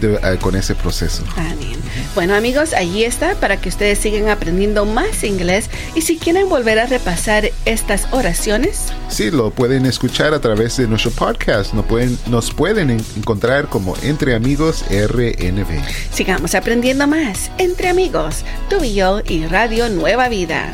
de- 0.00 0.14
eh, 0.16 0.38
con 0.40 0.56
ese 0.56 0.74
proceso. 0.74 1.22
Amén. 1.36 1.76
Bueno 2.14 2.34
amigos, 2.34 2.72
allí 2.74 3.04
está 3.04 3.34
para 3.36 3.60
que 3.60 3.68
ustedes 3.68 3.98
sigan 3.98 4.28
aprendiendo 4.28 4.84
más 4.84 5.24
inglés 5.24 5.68
y 5.94 6.02
si 6.02 6.16
quieren 6.18 6.48
volver 6.48 6.78
a 6.78 6.86
repasar 6.86 7.50
estas 7.64 8.06
oraciones, 8.12 8.86
Sí, 9.08 9.30
lo 9.30 9.50
pueden 9.50 9.86
escuchar 9.86 10.34
a 10.34 10.40
través 10.40 10.76
de 10.76 10.86
nuestro 10.86 11.10
podcast. 11.12 11.72
Nos 11.72 11.86
pueden, 11.86 12.18
nos 12.26 12.50
pueden 12.52 12.90
en- 12.90 13.04
encontrar 13.16 13.68
como 13.68 13.94
Entre 14.02 14.34
Amigos 14.34 14.84
RNV. 14.90 15.80
sigamos 16.12 16.54
aprendiendo 16.54 17.06
más 17.06 17.50
entre 17.58 17.88
amigos, 17.88 18.44
tú 18.68 18.82
y 18.84 18.94
yo 18.94 19.20
y 19.26 19.46
Radio 19.46 19.88
Nueva 19.88 20.28
Vida. 20.28 20.70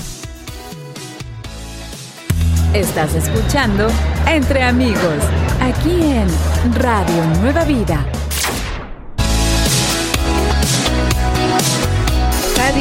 Estás 2.73 3.15
escuchando 3.15 3.87
Entre 4.27 4.63
Amigos, 4.63 5.23
aquí 5.61 5.93
en 6.03 6.27
Radio 6.75 7.25
Nueva 7.41 7.65
Vida. 7.65 8.05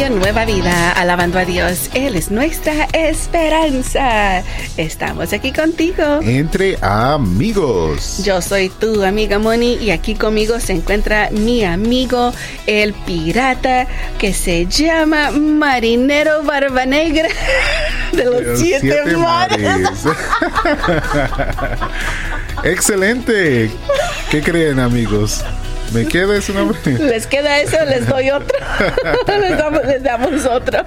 Radio 0.04 0.18
Nueva 0.18 0.44
Vida, 0.44 0.92
alabando 0.92 1.40
a 1.40 1.46
Dios, 1.46 1.90
Él 1.94 2.16
es 2.16 2.30
nuestra 2.30 2.90
esperanza. 2.92 4.44
Estamos 4.76 5.32
aquí 5.32 5.54
contigo. 5.54 6.20
Entre 6.22 6.78
Amigos. 6.82 8.22
Yo 8.22 8.42
soy 8.42 8.68
tu 8.68 9.02
amiga 9.04 9.40
Moni 9.40 9.76
y 9.76 9.92
aquí 9.92 10.16
conmigo 10.16 10.60
se 10.60 10.74
encuentra 10.74 11.30
mi 11.32 11.64
amigo 11.64 12.34
el 12.68 12.92
pirata 12.94 13.88
que 14.18 14.34
se 14.34 14.66
llama 14.66 15.32
Marinero 15.32 16.44
Barba 16.44 16.86
Negra 16.86 17.30
de 18.12 18.26
los, 18.26 18.42
Los 18.44 18.60
siete, 18.60 19.16
mares. 19.16 19.64
Excelente. 22.66 23.72
¿Qué 24.30 24.42
creen, 24.42 24.80
amigos? 24.80 25.46
¿Me 25.94 26.06
queda 26.06 26.36
ese 26.38 26.54
nombre? 26.54 26.78
¿Les 27.00 27.28
queda 27.28 27.60
eso? 27.60 27.78
Les 27.86 28.08
doy 28.08 28.32
otro. 28.32 28.58
les, 29.40 29.58
damos, 29.58 29.86
les 29.86 30.04
damos 30.04 30.46
otro. 30.46 30.80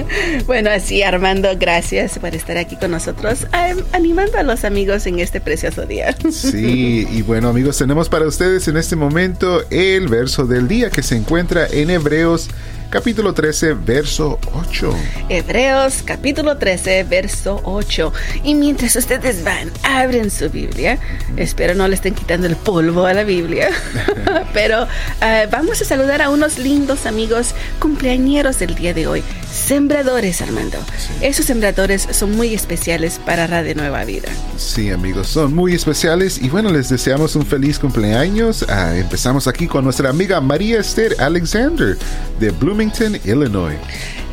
bueno, 0.46 0.70
así 0.70 1.02
Armando, 1.02 1.48
gracias 1.58 2.18
por 2.18 2.34
estar 2.34 2.56
aquí 2.56 2.76
con 2.76 2.90
nosotros, 2.90 3.46
animando 3.92 4.38
a 4.38 4.42
los 4.42 4.64
amigos 4.64 5.06
en 5.06 5.18
este 5.20 5.40
precioso 5.40 5.86
día. 5.86 6.16
Sí, 6.30 7.06
y 7.10 7.22
bueno 7.22 7.48
amigos, 7.48 7.78
tenemos 7.78 8.08
para 8.08 8.26
ustedes 8.26 8.66
en 8.68 8.76
este 8.76 8.96
momento 8.96 9.62
el 9.70 10.08
verso 10.08 10.46
del 10.46 10.68
día 10.68 10.90
que 10.90 11.02
se 11.02 11.16
encuentra 11.16 11.66
en 11.70 11.90
Hebreos 11.90 12.48
capítulo 12.90 13.32
13, 13.32 13.74
verso 13.74 14.38
8. 14.52 14.94
Hebreos 15.28 16.02
capítulo 16.04 16.56
13, 16.56 17.04
verso 17.04 17.60
8. 17.64 18.12
Y 18.44 18.54
mientras 18.54 18.96
ustedes 18.96 19.44
van, 19.44 19.70
abren 19.82 20.30
su 20.30 20.50
Biblia. 20.50 20.98
Espero 21.36 21.74
no 21.74 21.88
le 21.88 21.94
estén 21.94 22.14
quitando 22.14 22.46
el 22.46 22.56
polvo 22.56 23.06
a 23.06 23.14
la 23.14 23.24
Biblia. 23.24 23.70
Pero 24.54 24.86
eh, 25.20 25.48
vamos 25.50 25.80
a 25.82 25.84
saludar 25.84 26.22
a 26.22 26.30
unos 26.30 26.58
lindos 26.58 27.06
amigos 27.06 27.54
cumpleañeros 27.78 28.58
del 28.58 28.74
día 28.74 28.94
de 28.94 29.06
hoy. 29.06 29.22
Sembradores, 29.54 30.42
Armando. 30.42 30.78
Esos 31.20 31.46
sembradores 31.46 32.08
son 32.10 32.36
muy 32.36 32.52
especiales 32.52 33.20
para 33.24 33.46
Radio 33.46 33.76
Nueva 33.76 34.04
Vida. 34.04 34.28
Sí 34.56 34.90
amigos, 34.90 35.28
son 35.28 35.54
muy 35.54 35.74
especiales 35.74 36.42
y 36.42 36.50
bueno, 36.50 36.72
les 36.72 36.88
deseamos 36.88 37.36
un 37.36 37.46
feliz 37.46 37.78
cumpleaños. 37.78 38.66
Ah, 38.68 38.96
empezamos 38.96 39.46
aquí 39.46 39.68
con 39.68 39.84
nuestra 39.84 40.10
amiga 40.10 40.40
María 40.40 40.80
Esther 40.80 41.14
Alexander 41.20 41.96
de 42.40 42.50
Bloomington, 42.50 43.14
Illinois. 43.24 43.78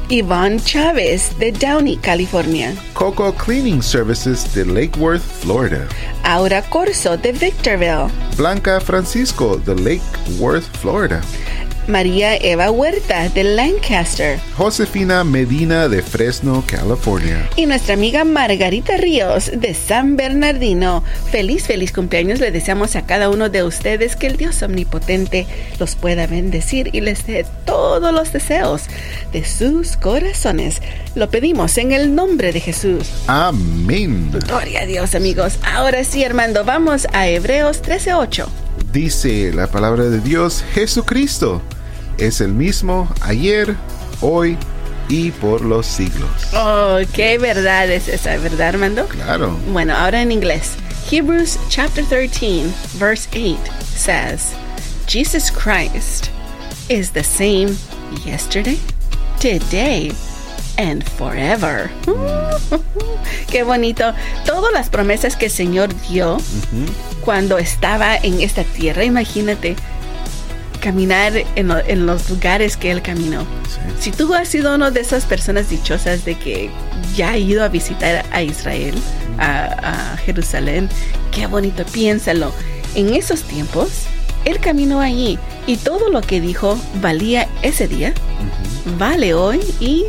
Yvonne 0.09 0.59
Chávez 0.59 1.31
de 1.39 1.53
Downey, 1.53 1.95
California. 1.97 2.75
Coco 2.93 3.31
Cleaning 3.33 3.81
Services 3.81 4.53
de 4.53 4.65
Lake 4.65 4.99
Worth, 4.99 5.21
Florida. 5.21 5.87
Aura 6.23 6.61
Corso 6.63 7.15
de 7.15 7.31
Victorville. 7.31 8.09
Blanca 8.35 8.81
Francisco 8.81 9.55
de 9.65 9.75
Lake 9.75 10.01
Worth, 10.39 10.65
Florida. 10.81 11.21
María 11.87 12.35
Eva 12.35 12.71
Huerta 12.71 13.29
de 13.29 13.43
Lancaster. 13.43 14.39
Josefina 14.55 15.23
Medina 15.23 15.87
de 15.89 16.01
Fresno, 16.01 16.63
California. 16.67 17.49
Y 17.55 17.65
nuestra 17.65 17.95
amiga 17.95 18.23
Margarita 18.23 18.97
Ríos 18.97 19.51
de 19.53 19.73
San 19.73 20.15
Bernardino. 20.15 21.03
Feliz, 21.31 21.65
feliz 21.65 21.91
cumpleaños. 21.91 22.39
Le 22.39 22.51
deseamos 22.51 22.95
a 22.95 23.05
cada 23.05 23.29
uno 23.29 23.49
de 23.49 23.63
ustedes 23.63 24.15
que 24.15 24.27
el 24.27 24.37
Dios 24.37 24.61
omnipotente 24.61 25.47
los 25.79 25.95
pueda 25.95 26.27
bendecir 26.27 26.89
y 26.93 27.01
les 27.01 27.25
dé 27.25 27.45
todos 27.65 28.13
los 28.13 28.31
deseos 28.31 28.83
de 29.31 29.43
sus 29.43 29.97
corazones. 29.97 30.81
Lo 31.15 31.29
pedimos 31.29 31.77
en 31.77 31.91
el 31.91 32.13
nombre 32.13 32.51
de 32.53 32.59
Jesús. 32.59 33.09
Amén. 33.27 34.31
Gloria 34.31 34.81
a 34.81 34.85
Dios, 34.85 35.15
amigos. 35.15 35.59
Ahora 35.63 36.03
sí, 36.03 36.23
Armando, 36.23 36.63
vamos 36.63 37.07
a 37.13 37.27
Hebreos 37.27 37.81
13:8. 37.81 38.47
Dice 38.93 39.53
la 39.53 39.67
palabra 39.67 40.03
de 40.03 40.19
Dios, 40.19 40.65
Jesucristo 40.73 41.61
es 42.17 42.41
el 42.41 42.53
mismo 42.53 43.09
ayer, 43.21 43.75
hoy 44.19 44.57
y 45.07 45.31
por 45.31 45.61
los 45.61 45.85
siglos. 45.85 46.29
Oh, 46.53 46.99
qué 47.13 47.37
verdad 47.37 47.89
es 47.89 48.09
esa, 48.09 48.35
¿verdad, 48.37 48.69
Armando? 48.69 49.05
Claro. 49.07 49.57
Bueno, 49.71 49.95
ahora 49.95 50.21
en 50.21 50.33
inglés. 50.33 50.73
Hebrews 51.09 51.57
chapter 51.69 52.03
13, 52.03 52.69
verse 52.99 53.29
8 53.33 53.57
says, 53.95 54.53
Jesus 55.07 55.49
Christ 55.49 56.29
is 56.89 57.11
the 57.11 57.23
same 57.23 57.77
yesterday, 58.25 58.77
today, 59.39 60.11
and 60.81 61.03
forever. 61.03 61.89
Qué 63.49 63.63
bonito. 63.63 64.13
Todas 64.45 64.71
las 64.73 64.89
promesas 64.89 65.35
que 65.35 65.45
el 65.45 65.51
Señor 65.51 65.89
dio 66.09 66.37
cuando 67.23 67.57
estaba 67.57 68.15
en 68.15 68.41
esta 68.41 68.63
tierra, 68.63 69.03
imagínate 69.03 69.75
caminar 70.79 71.33
en, 71.55 71.67
lo- 71.67 71.77
en 71.85 72.05
los 72.07 72.29
lugares 72.29 72.75
que 72.77 72.89
Él 72.91 73.01
caminó. 73.01 73.41
Sí. 73.41 73.79
Si 73.99 74.11
tú 74.11 74.33
has 74.33 74.47
sido 74.47 74.73
una 74.73 74.89
de 74.89 75.01
esas 75.01 75.25
personas 75.25 75.69
dichosas 75.69 76.25
de 76.25 76.35
que 76.35 76.71
ya 77.15 77.31
ha 77.31 77.37
ido 77.37 77.63
a 77.63 77.67
visitar 77.67 78.25
a 78.31 78.41
Israel, 78.41 78.95
a, 79.37 80.13
a 80.13 80.17
Jerusalén, 80.17 80.89
qué 81.31 81.45
bonito, 81.45 81.85
piénsalo. 81.85 82.51
En 82.95 83.13
esos 83.13 83.43
tiempos, 83.43 83.89
Él 84.43 84.59
caminó 84.59 84.99
allí 85.01 85.37
y 85.67 85.77
todo 85.77 86.09
lo 86.09 86.21
que 86.21 86.41
dijo 86.41 86.79
valía 86.99 87.47
ese 87.61 87.87
día, 87.87 88.13
vale 88.97 89.35
hoy 89.35 89.59
y 89.79 90.05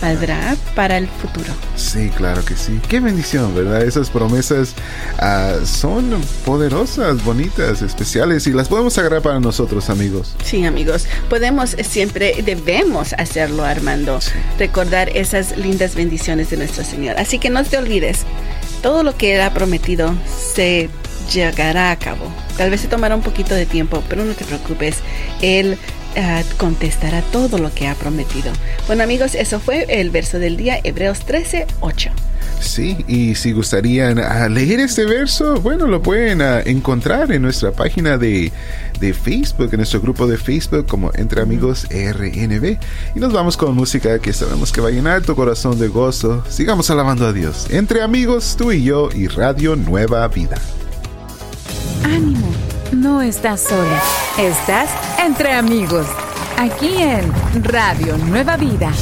valdrá 0.00 0.56
para 0.74 0.96
el 0.98 1.08
futuro. 1.08 1.52
Sí, 1.76 2.10
claro 2.16 2.44
que 2.44 2.54
sí. 2.56 2.80
Qué 2.88 3.00
bendición, 3.00 3.54
¿verdad? 3.54 3.82
Esas 3.82 4.10
promesas 4.10 4.74
ah, 5.18 5.54
son 5.64 6.20
poderosas, 6.44 7.22
bonitas, 7.24 7.82
especiales 7.82 8.46
y 8.46 8.52
las 8.52 8.68
podemos 8.68 8.96
agarrar 8.98 9.22
para 9.22 9.40
nosotros, 9.40 9.90
amigos. 9.90 10.34
Sí, 10.44 10.64
amigos, 10.64 11.06
podemos 11.28 11.74
eh, 11.74 11.84
siempre, 11.84 12.42
debemos 12.44 13.12
hacerlo, 13.14 13.64
Armando, 13.64 14.20
Sí. 14.20 14.32
recordar 14.58 15.08
esas 15.16 15.56
lindas 15.56 15.94
bendiciones 15.94 16.50
de 16.50 16.56
nuestro 16.58 16.84
Señor. 16.84 17.16
Así 17.18 17.38
que 17.38 17.50
no 17.50 17.62
te 17.64 17.76
olvides, 17.78 18.20
todo 18.82 19.02
lo 19.02 19.16
que 19.16 19.34
Él 19.36 19.40
ha 19.42 19.52
prometido 19.54 20.14
se 20.54 20.88
llegará 21.32 21.90
a 21.90 21.96
cabo. 21.98 22.24
Tal 22.56 22.70
vez 22.70 22.80
se 22.80 22.88
tomará 22.88 23.14
un 23.14 23.22
poquito 23.22 23.54
de 23.54 23.66
tiempo, 23.66 24.02
pero 24.08 24.24
no 24.24 24.32
te 24.34 24.44
preocupes, 24.44 24.96
Él 25.42 25.78
eh, 26.14 26.44
contestará 26.56 27.22
todo 27.22 27.58
lo 27.58 27.72
que 27.72 27.86
ha 27.86 27.94
prometido. 27.94 28.52
Bueno, 28.86 29.02
amigos, 29.02 29.34
eso 29.34 29.60
fue 29.60 29.86
el 29.88 30.10
verso 30.10 30.38
del 30.38 30.56
día, 30.56 30.80
Hebreos 30.82 31.20
13, 31.20 31.66
8. 31.80 32.10
Sí, 32.60 33.04
y 33.06 33.34
si 33.34 33.52
gustarían 33.52 34.18
ah, 34.18 34.48
leer 34.48 34.80
este 34.80 35.04
verso, 35.04 35.60
bueno, 35.60 35.86
lo 35.86 36.02
pueden 36.02 36.42
ah, 36.42 36.60
encontrar 36.64 37.30
en 37.30 37.42
nuestra 37.42 37.70
página 37.70 38.18
de, 38.18 38.52
de 39.00 39.14
Facebook, 39.14 39.68
en 39.70 39.78
nuestro 39.78 40.00
grupo 40.00 40.26
de 40.26 40.36
Facebook 40.36 40.86
como 40.86 41.12
Entre 41.14 41.40
Amigos 41.40 41.86
RNB. 41.90 42.78
Y 43.14 43.20
nos 43.20 43.32
vamos 43.32 43.56
con 43.56 43.74
música 43.74 44.18
que 44.18 44.32
sabemos 44.32 44.72
que 44.72 44.80
va 44.80 44.88
a 44.88 44.92
llenar 44.92 45.22
tu 45.22 45.34
corazón 45.36 45.78
de 45.78 45.88
gozo. 45.88 46.44
Sigamos 46.48 46.90
alabando 46.90 47.26
a 47.26 47.32
Dios. 47.32 47.68
Entre 47.70 48.02
amigos, 48.02 48.56
tú 48.58 48.72
y 48.72 48.82
yo 48.82 49.08
y 49.14 49.28
Radio 49.28 49.76
Nueva 49.76 50.26
Vida. 50.28 50.56
Ánimo, 52.04 52.48
no 52.92 53.22
estás 53.22 53.60
sola. 53.60 54.02
Estás 54.38 54.90
entre 55.24 55.52
amigos. 55.52 56.06
Aquí 56.56 56.96
en 56.98 57.32
Radio 57.64 58.16
Nueva 58.16 58.56
Vida. 58.56 58.92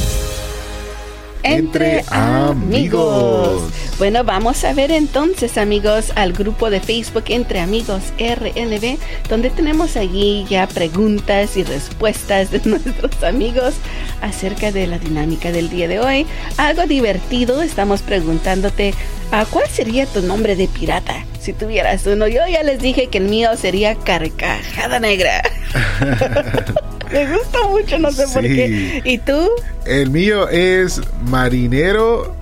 Entre 1.43 2.03
amigos. 2.09 3.63
Bueno, 3.97 4.23
vamos 4.23 4.63
a 4.63 4.73
ver 4.73 4.91
entonces, 4.91 5.57
amigos, 5.57 6.11
al 6.15 6.33
grupo 6.33 6.69
de 6.69 6.81
Facebook 6.81 7.25
Entre 7.29 7.59
Amigos 7.59 8.13
RNB, 8.19 8.97
donde 9.29 9.49
tenemos 9.49 9.95
allí 9.95 10.45
ya 10.49 10.67
preguntas 10.67 11.57
y 11.57 11.63
respuestas 11.63 12.51
de 12.51 12.61
nuestros 12.65 13.23
amigos 13.23 13.75
acerca 14.21 14.71
de 14.71 14.87
la 14.87 14.99
dinámica 14.99 15.51
del 15.51 15.69
día 15.69 15.87
de 15.87 15.99
hoy. 15.99 16.25
Algo 16.57 16.85
divertido, 16.85 17.61
estamos 17.61 18.01
preguntándote, 18.01 18.93
¿a 19.31 19.45
cuál 19.45 19.67
sería 19.69 20.05
tu 20.05 20.21
nombre 20.21 20.55
de 20.55 20.67
pirata? 20.67 21.13
Si 21.39 21.53
tuvieras 21.53 22.05
uno, 22.05 22.27
yo 22.27 22.41
ya 22.49 22.63
les 22.63 22.79
dije 22.79 23.07
que 23.07 23.19
el 23.19 23.25
mío 23.25 23.55
sería 23.55 23.95
Carcajada 23.95 24.99
Negra. 24.99 25.41
Me 27.11 27.25
gusta 27.31 27.63
mucho, 27.69 27.97
no 27.99 28.11
sé 28.11 28.27
por 28.27 28.41
qué. 28.41 29.01
¿Y 29.05 29.17
tú? 29.19 29.49
El 29.85 30.09
mío 30.09 30.49
es 30.49 30.99
Marinero 31.21 32.35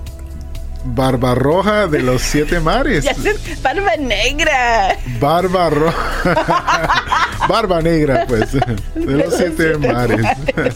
Barbarroja 0.86 1.86
de 1.86 2.00
los 2.00 2.22
Siete 2.22 2.60
Mares. 2.60 3.04
Barba 3.62 3.96
negra. 3.96 4.96
Barba 5.20 5.70
roja. 5.70 7.28
Barba 7.48 7.80
negra, 7.80 8.24
pues, 8.26 8.52
de 8.52 8.60
los 8.94 9.34
siete 9.34 9.76
mares. 9.78 10.26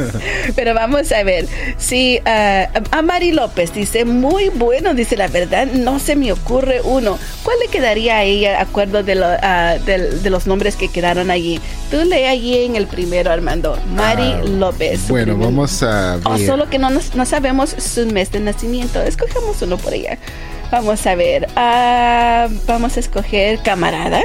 Pero 0.57 0.75
vamos 0.75 1.11
a 1.13 1.23
ver, 1.23 1.47
si 1.79 2.19
uh, 2.19 2.85
a 2.91 3.03
Mari 3.03 3.33
López 3.33 3.73
dice, 3.75 4.05
muy 4.05 4.49
bueno, 4.51 4.95
dice 4.95 5.17
la 5.17 5.29
verdad, 5.29 5.67
no 5.67 5.99
se 5.99 6.17
me 6.17 6.33
ocurre 6.33 6.81
uno. 6.83 7.19
¿Cuál 7.43 7.57
le 7.61 7.69
quedaría 7.69 8.19
a 8.19 8.23
ella, 8.25 8.61
acuerdo 8.61 9.03
de, 9.03 9.15
lo, 9.15 9.27
uh, 9.27 9.85
de, 9.85 10.19
de, 10.23 10.31
los 10.31 10.47
nombres 10.47 10.77
que 10.77 10.89
quedaron 10.89 11.31
allí? 11.31 11.61
Tú 11.91 12.03
lee 12.05 12.25
allí 12.25 12.65
en 12.65 12.77
el 12.77 12.87
primero, 12.87 13.31
Armando, 13.31 13.79
Mari 13.95 14.35
uh, 14.43 14.59
López. 14.59 15.09
Bueno, 15.09 15.37
vamos 15.37 15.83
a 15.83 16.17
ver. 16.17 16.47
Solo 16.47 16.69
que 16.69 16.79
no, 16.79 16.91
nos, 16.91 17.15
no 17.15 17.25
sabemos 17.25 17.71
su 17.71 18.07
mes 18.07 18.31
de 18.33 18.41
nacimiento, 18.41 19.03
escogemos 19.03 19.61
uno 19.63 19.77
por 19.77 19.95
ella. 19.95 20.19
Vamos 20.71 21.05
a 21.07 21.17
ver, 21.17 21.49
vamos 22.67 22.97
a 22.97 23.01
escoger 23.01 23.59
camarada. 23.61 24.23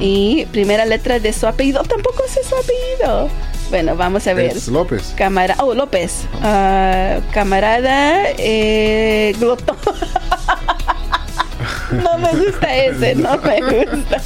Y 0.00 0.46
primera 0.46 0.84
letra 0.84 1.18
de 1.18 1.32
su 1.32 1.46
apellido, 1.46 1.82
tampoco 1.82 2.22
sé 2.28 2.40
su 2.42 2.54
apellido. 2.54 3.30
Bueno, 3.70 3.96
vamos 3.96 4.26
a 4.26 4.34
ver. 4.34 4.56
Es 4.56 4.68
López. 4.68 5.14
Camarada, 5.16 5.62
oh, 5.64 5.74
López. 5.74 6.26
Uh, 6.34 7.20
camarada, 7.32 8.26
eh, 8.38 9.34
glotón. 9.38 9.76
no 11.92 12.18
me 12.18 12.44
gusta 12.44 12.74
ese, 12.74 13.14
no 13.14 13.38
me 13.38 13.60
gusta. 13.60 14.20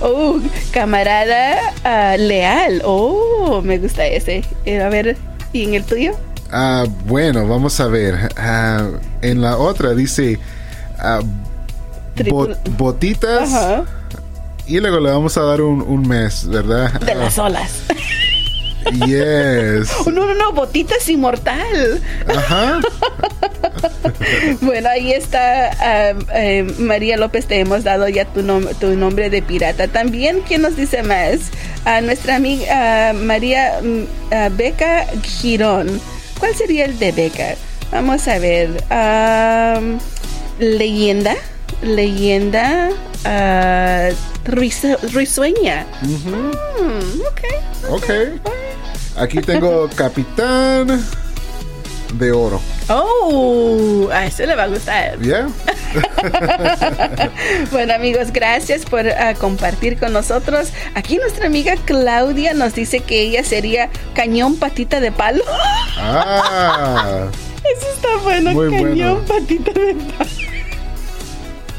oh, 0.00 0.40
camarada 0.72 1.58
uh, 1.84 2.18
leal. 2.18 2.82
Oh, 2.84 3.60
me 3.62 3.78
gusta 3.78 4.06
ese. 4.06 4.42
Eh, 4.64 4.80
a 4.80 4.88
ver, 4.88 5.16
¿y 5.52 5.64
en 5.64 5.74
el 5.74 5.84
tuyo? 5.84 6.12
Ah, 6.50 6.86
bueno, 7.04 7.46
vamos 7.46 7.78
a 7.78 7.88
ver. 7.88 8.32
Ah, 8.36 8.88
en 9.20 9.42
la 9.42 9.58
otra 9.58 9.94
dice 9.94 10.38
ah, 10.98 11.20
bot, 12.30 12.58
botitas. 12.76 13.52
Ajá. 13.52 13.84
Y 14.68 14.80
luego 14.80 15.00
le 15.00 15.10
vamos 15.10 15.36
a 15.38 15.42
dar 15.42 15.62
un, 15.62 15.80
un 15.80 16.06
mes, 16.06 16.46
¿verdad? 16.46 16.92
De 17.00 17.14
las 17.14 17.38
olas. 17.38 17.82
Yes. 19.06 19.90
No, 20.06 20.26
no, 20.26 20.34
no, 20.34 20.52
botitas 20.52 21.08
inmortal. 21.08 22.02
Ajá. 22.26 22.80
bueno, 24.60 24.88
ahí 24.88 25.12
está 25.12 26.14
uh, 26.14 26.18
uh, 26.18 26.82
María 26.82 27.16
López, 27.16 27.46
te 27.46 27.60
hemos 27.60 27.84
dado 27.84 28.08
ya 28.08 28.24
tu, 28.26 28.42
nom 28.42 28.66
tu 28.80 28.94
nombre 28.96 29.30
de 29.30 29.42
pirata. 29.42 29.88
También, 29.88 30.42
¿quién 30.46 30.62
nos 30.62 30.76
dice 30.76 31.02
más? 31.02 31.50
A 31.84 32.00
nuestra 32.00 32.36
amiga 32.36 33.12
uh, 33.12 33.16
María 33.16 33.80
Beca 34.52 35.06
Girón. 35.22 36.00
¿Cuál 36.38 36.54
sería 36.54 36.84
el 36.84 36.98
de 36.98 37.12
Beca? 37.12 37.54
Vamos 37.90 38.28
a 38.28 38.38
ver. 38.38 38.84
leyenda. 40.58 41.36
Leyenda. 41.82 42.90
risueña. 45.12 45.86
Uh 46.02 46.06
-huh. 46.06 46.52
mm, 46.80 47.20
okay, 47.30 47.58
ok. 47.90 48.10
Aquí 49.16 49.40
tengo 49.40 49.88
Capitán 49.96 51.04
de 52.14 52.32
Oro. 52.32 52.60
Oh, 52.88 54.08
a 54.12 54.26
eso 54.26 54.46
le 54.46 54.54
va 54.54 54.62
a 54.64 54.68
gustar. 54.68 55.18
Yeah. 55.20 55.48
bueno 57.72 57.94
amigos, 57.94 58.32
gracias 58.32 58.84
por 58.84 59.04
uh, 59.06 59.36
compartir 59.38 59.98
con 59.98 60.12
nosotros. 60.12 60.68
Aquí 60.94 61.16
nuestra 61.18 61.46
amiga 61.46 61.74
Claudia 61.84 62.54
nos 62.54 62.74
dice 62.74 63.00
que 63.00 63.20
ella 63.22 63.44
sería 63.44 63.90
cañón 64.14 64.56
patita 64.56 65.00
de 65.00 65.12
palo. 65.12 65.42
Ah. 65.98 67.28
Eso 67.76 67.86
está 67.94 68.08
bueno, 68.22 68.52
Muy 68.52 68.70
cañón 68.70 69.24
bueno. 69.26 69.40
patita 69.40 69.72
de 69.72 69.94
palo. 69.94 70.30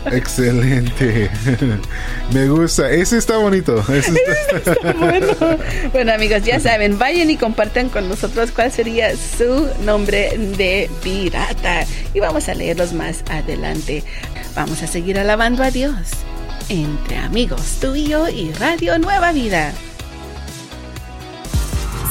Excelente. 0.06 1.30
Me 2.34 2.48
gusta. 2.48 2.90
Ese 2.90 3.18
está 3.18 3.38
bonito. 3.38 3.80
Ese 3.92 4.14
está... 4.14 4.58
está 4.58 4.94
bueno. 4.94 5.28
bueno, 5.92 6.14
amigos, 6.14 6.44
ya 6.44 6.60
saben, 6.60 6.98
vayan 6.98 7.30
y 7.30 7.38
compartan 7.38 7.90
con 7.90 8.08
nosotros 8.08 8.52
cuál 8.52 8.72
sería 8.72 9.12
su 9.16 9.68
nombre 9.84 10.38
de 10.58 10.90
pirata. 11.04 11.86
Y 12.14 12.20
vamos 12.20 12.50
a 12.50 12.54
leerlos 12.54 12.94
más 12.94 13.24
adelante. 13.30 14.04
Vamos 14.56 14.82
a 14.82 14.88
seguir 14.88 15.20
alabando 15.20 15.64
a 15.64 15.72
Dios. 15.72 15.96
Entre 16.70 17.18
amigos, 17.18 17.78
tú 17.82 17.96
y 17.96 18.08
yo 18.08 18.30
y 18.30 18.52
Radio 18.54 19.00
Nueva 19.00 19.32
Vida. 19.32 19.74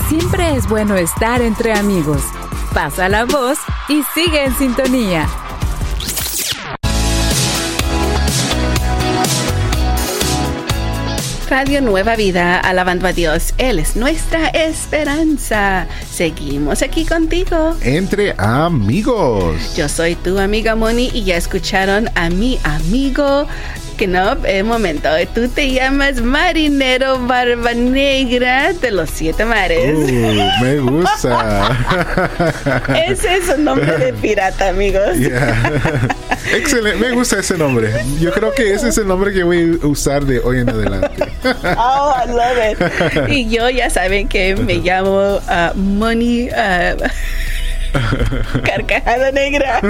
Siempre 0.09 0.57
es 0.57 0.67
bueno 0.69 0.97
estar 0.97 1.43
entre 1.43 1.73
amigos. 1.75 2.23
Pasa 2.73 3.09
la 3.09 3.25
voz 3.25 3.59
y 3.89 4.03
sigue 4.15 4.45
en 4.45 4.57
sintonía. 4.57 5.29
Radio 11.49 11.81
Nueva 11.81 12.15
Vida, 12.15 12.61
alabando 12.61 13.07
a 13.07 13.15
Dios. 13.15 13.55
Él 13.57 13.79
es 13.79 13.97
nuestra 13.97 14.49
esperanza. 14.49 15.87
Seguimos 16.11 16.83
aquí 16.83 17.07
contigo. 17.07 17.75
Entre 17.81 18.35
amigos. 18.37 19.75
Yo 19.75 19.89
soy 19.89 20.15
tu 20.15 20.39
amiga 20.39 20.75
Moni 20.75 21.11
y 21.15 21.25
ya 21.25 21.39
escucharon 21.39 22.11
a 22.17 22.29
mi 22.29 22.59
amigo. 22.65 23.47
Que 23.99 24.07
no, 24.07 24.37
eh, 24.45 24.63
momento, 24.63 25.09
tú 25.35 25.49
te 25.49 25.73
llamas 25.73 26.23
Marinero 26.23 27.19
Barba 27.27 27.75
Negra 27.75 28.73
de 28.73 28.93
los 28.93 29.11
Siete 29.11 29.45
Mares. 29.45 29.93
Uh, 29.93 30.63
me 30.63 30.79
gusta. 30.79 31.77
ese 33.09 33.39
es 33.39 33.49
un 33.49 33.65
nombre 33.65 33.99
de 33.99 34.13
pirata, 34.13 34.69
amigos. 34.69 35.17
Yeah. 35.19 36.09
Excelente, 36.55 36.97
me 37.05 37.11
gusta 37.11 37.41
ese 37.41 37.59
nombre. 37.59 37.93
Yo 38.21 38.31
creo 38.33 38.55
que 38.55 38.73
ese 38.73 38.91
es 38.91 38.99
el 38.99 39.09
nombre 39.09 39.33
que 39.33 39.43
voy 39.43 39.81
a 39.83 39.87
usar 39.89 40.25
de 40.25 40.39
hoy 40.39 40.61
en 40.61 40.71
adelante. 40.71 41.11
Oh, 41.77 42.15
I 42.15 42.29
love 42.29 42.59
it. 42.71 43.29
Y 43.29 43.49
yo 43.49 43.69
ya 43.69 43.91
saben 43.91 44.29
que 44.29 44.55
me 44.55 44.77
llamo 44.77 45.39
uh, 45.39 45.75
Money 45.75 46.51
uh, 46.51 46.97
Carcajada 48.63 49.33
Negra. 49.33 49.81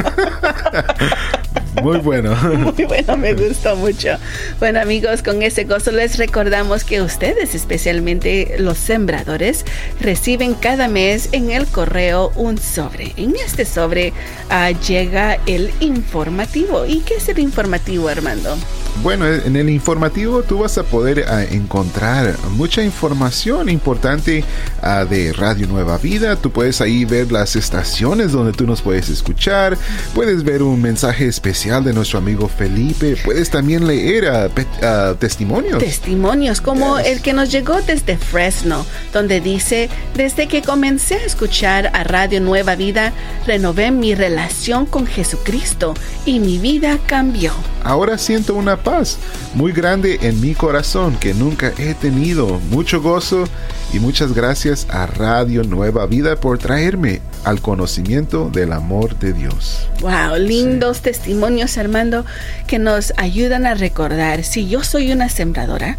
Muy 1.83 1.99
bueno. 1.99 2.35
Muy 2.77 2.85
bueno, 2.85 3.17
me 3.17 3.35
gustó 3.35 3.77
mucho. 3.77 4.17
Bueno 4.59 4.81
amigos, 4.81 5.23
con 5.23 5.43
ese 5.43 5.65
gozo 5.65 5.93
les 5.93 6.19
recordamos 6.19 6.85
que 6.85 7.01
ustedes, 7.03 7.55
especialmente 7.55 8.57
los 8.59 8.79
sembradores, 8.79 9.65
reciben 10.01 10.55
cada 10.55 10.89
mes 10.89 11.29
en 11.33 11.51
el 11.51 11.67
correo 11.67 12.33
un 12.37 12.59
sobre. 12.59 13.13
En 13.17 13.35
este 13.37 13.65
sobre 13.65 14.13
uh, 14.51 14.77
llega 14.87 15.39
el 15.47 15.71
informativo. 15.81 16.87
¿Y 16.87 17.01
qué 17.01 17.17
es 17.17 17.29
el 17.29 17.39
informativo, 17.39 18.09
Armando? 18.09 18.57
Bueno, 19.03 19.27
en 19.27 19.55
el 19.55 19.71
informativo 19.71 20.43
tú 20.43 20.59
vas 20.59 20.77
a 20.79 20.83
poder 20.83 21.21
uh, 21.29 21.55
encontrar 21.55 22.37
mucha 22.51 22.83
información 22.83 23.69
importante 23.69 24.45
uh, 24.83 25.07
de 25.07 25.33
Radio 25.33 25.67
Nueva 25.69 25.99
Vida. 25.99 26.37
Tú 26.37 26.51
puedes 26.51 26.81
ahí 26.81 27.05
ver 27.05 27.31
las 27.31 27.55
estaciones 27.57 28.33
donde 28.33 28.53
tú 28.53 28.67
nos 28.67 28.83
puedes 28.83 29.09
escuchar. 29.09 29.79
Puedes 30.15 30.43
ver 30.43 30.63
un 30.63 30.83
mensaje 30.83 31.27
especial 31.27 31.68
de 31.69 31.93
nuestro 31.93 32.19
amigo 32.19 32.49
Felipe. 32.49 33.17
Puedes 33.25 33.51
también 33.51 33.87
leer 33.87 34.25
uh, 34.25 35.15
testimonios. 35.17 35.79
Testimonios, 35.79 36.63
como 36.63 36.99
yes. 36.99 37.09
el 37.09 37.21
que 37.21 37.35
nos 37.35 37.53
llegó 37.53 37.83
desde 37.83 38.17
Fresno, 38.17 38.87
donde 39.13 39.43
dice, 39.43 39.91
desde 40.15 40.49
que 40.49 40.63
comencé 40.63 41.17
a 41.17 41.25
escuchar 41.27 41.91
a 41.93 42.05
Radio 42.05 42.41
Nueva 42.41 42.75
Vida, 42.75 43.13
renové 43.47 43.91
mi 43.91 44.15
relación 44.15 44.87
con 44.87 45.07
Jesucristo 45.07 45.93
y 46.25 46.41
mi 46.41 46.57
vida 46.57 46.99
cambió. 47.07 47.53
Ahora 47.85 48.17
siento 48.17 48.55
una 48.55 48.79
paz 48.79 49.19
muy 49.53 49.73
grande 49.73 50.19
en 50.23 50.41
mi 50.41 50.55
corazón 50.55 51.17
que 51.17 51.35
nunca 51.35 51.73
he 51.77 51.93
tenido. 51.93 52.61
Mucho 52.71 53.03
gozo 53.03 53.45
y 53.93 53.99
muchas 53.99 54.33
gracias 54.33 54.87
a 54.89 55.07
Radio 55.07 55.65
Nueva 55.65 56.07
Vida 56.07 56.37
por 56.37 56.59
traerme 56.59 57.21
al 57.45 57.61
conocimiento 57.61 58.51
del 58.51 58.73
amor 58.73 59.19
de 59.19 59.33
Dios. 59.33 59.89
Wow, 60.01 60.39
lindos 60.39 60.99
sí. 60.99 61.05
testimonios, 61.05 61.79
Armando, 61.79 62.25
que 62.67 62.79
nos 62.79 63.13
ayudan 63.17 63.67
a 63.67 63.75
recordar 63.75 64.45
si 64.45 64.69
yo 64.69 64.83
soy 64.83 65.13
una 65.13 65.29
sembradora, 65.29 65.99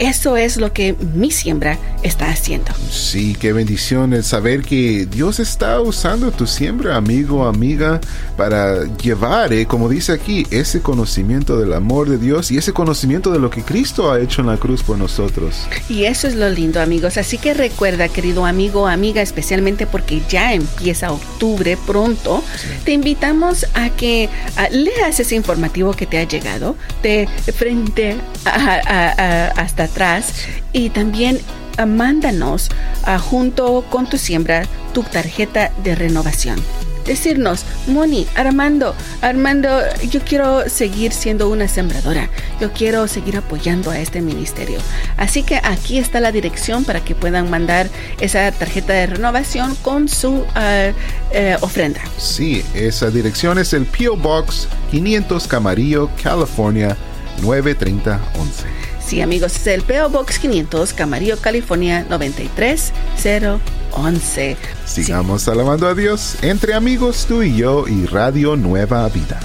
eso 0.00 0.38
es 0.38 0.56
lo 0.56 0.72
que 0.72 0.96
mi 1.14 1.30
siembra 1.30 1.78
está 2.02 2.30
haciendo. 2.30 2.72
Sí, 2.90 3.36
qué 3.38 3.52
bendición 3.52 4.14
el 4.14 4.24
saber 4.24 4.62
que 4.62 5.06
Dios 5.06 5.38
está 5.38 5.78
usando 5.80 6.32
tu 6.32 6.46
siembra, 6.46 6.96
amigo, 6.96 7.46
amiga, 7.46 8.00
para 8.36 8.84
llevar, 8.96 9.52
eh, 9.52 9.66
como 9.66 9.90
dice 9.90 10.12
aquí, 10.12 10.46
ese 10.50 10.80
conocimiento 10.80 11.58
del 11.58 11.74
amor 11.74 12.08
de 12.08 12.16
Dios 12.16 12.50
y 12.50 12.56
ese 12.56 12.72
conocimiento 12.72 13.30
de 13.30 13.38
lo 13.38 13.50
que 13.50 13.62
Cristo 13.62 14.10
ha 14.10 14.18
hecho 14.20 14.40
en 14.40 14.46
la 14.46 14.56
cruz 14.56 14.82
por 14.82 14.96
nosotros. 14.96 15.66
Y 15.90 16.04
eso 16.04 16.26
es 16.26 16.34
lo 16.34 16.48
lindo, 16.48 16.80
amigos. 16.80 17.18
Así 17.18 17.36
que 17.36 17.52
recuerda, 17.52 18.08
querido 18.08 18.46
amigo, 18.46 18.88
amiga, 18.88 19.20
especialmente 19.20 19.86
porque 19.86 20.22
ya 20.30 20.54
empieza 20.54 21.12
octubre 21.12 21.76
pronto, 21.86 22.42
sí. 22.56 22.68
te 22.86 22.92
invitamos 22.92 23.66
a 23.74 23.90
que 23.90 24.30
uh, 24.56 24.74
leas 24.74 25.20
ese 25.20 25.34
informativo 25.36 25.92
que 25.92 26.06
te 26.06 26.16
ha 26.16 26.24
llegado 26.24 26.74
de 27.02 27.28
frente 27.54 28.16
a, 28.46 28.50
a, 28.50 29.08
a, 29.10 29.46
hasta 29.60 29.89
atrás 29.90 30.32
y 30.72 30.90
también 30.90 31.38
uh, 31.78 31.86
mándanos 31.86 32.70
uh, 33.06 33.18
junto 33.18 33.84
con 33.90 34.08
tu 34.08 34.16
siembra 34.16 34.66
tu 34.92 35.02
tarjeta 35.02 35.70
de 35.82 35.94
renovación. 35.94 36.60
decirnos, 37.06 37.64
Moni, 37.88 38.26
Armando, 38.36 38.94
Armando, 39.20 39.80
yo 40.10 40.20
quiero 40.20 40.68
seguir 40.68 41.12
siendo 41.12 41.48
una 41.48 41.66
sembradora, 41.66 42.28
yo 42.60 42.72
quiero 42.72 43.08
seguir 43.08 43.36
apoyando 43.36 43.90
a 43.90 43.98
este 43.98 44.20
ministerio. 44.20 44.78
Así 45.16 45.42
que 45.42 45.60
aquí 45.62 45.98
está 45.98 46.20
la 46.20 46.30
dirección 46.30 46.84
para 46.84 47.00
que 47.00 47.14
puedan 47.14 47.50
mandar 47.50 47.88
esa 48.20 48.52
tarjeta 48.52 48.92
de 48.92 49.06
renovación 49.06 49.74
con 49.76 50.08
su 50.08 50.44
ah, 50.54 50.92
eh, 51.32 51.56
ofrenda. 51.62 52.00
Sí, 52.16 52.62
esa 52.74 53.10
dirección 53.10 53.58
es 53.58 53.72
el 53.72 53.86
PO 53.86 54.16
Box 54.16 54.68
500 54.90 55.48
Camarillo, 55.48 56.10
California 56.22 56.96
93011. 57.42 58.89
Sí, 59.10 59.20
amigos, 59.20 59.56
es 59.56 59.66
el 59.66 59.82
PO 59.82 60.08
Box 60.08 60.38
500 60.38 60.92
Camarillo, 60.92 61.36
California 61.40 62.06
93011. 62.08 64.56
Sigamos 64.86 65.48
alabando 65.48 65.88
a 65.88 65.96
Dios 65.96 66.36
entre 66.42 66.74
amigos 66.74 67.26
tú 67.26 67.42
y 67.42 67.56
yo 67.56 67.88
y 67.88 68.06
Radio 68.06 68.54
Nueva 68.54 69.08
Vida. 69.08 69.40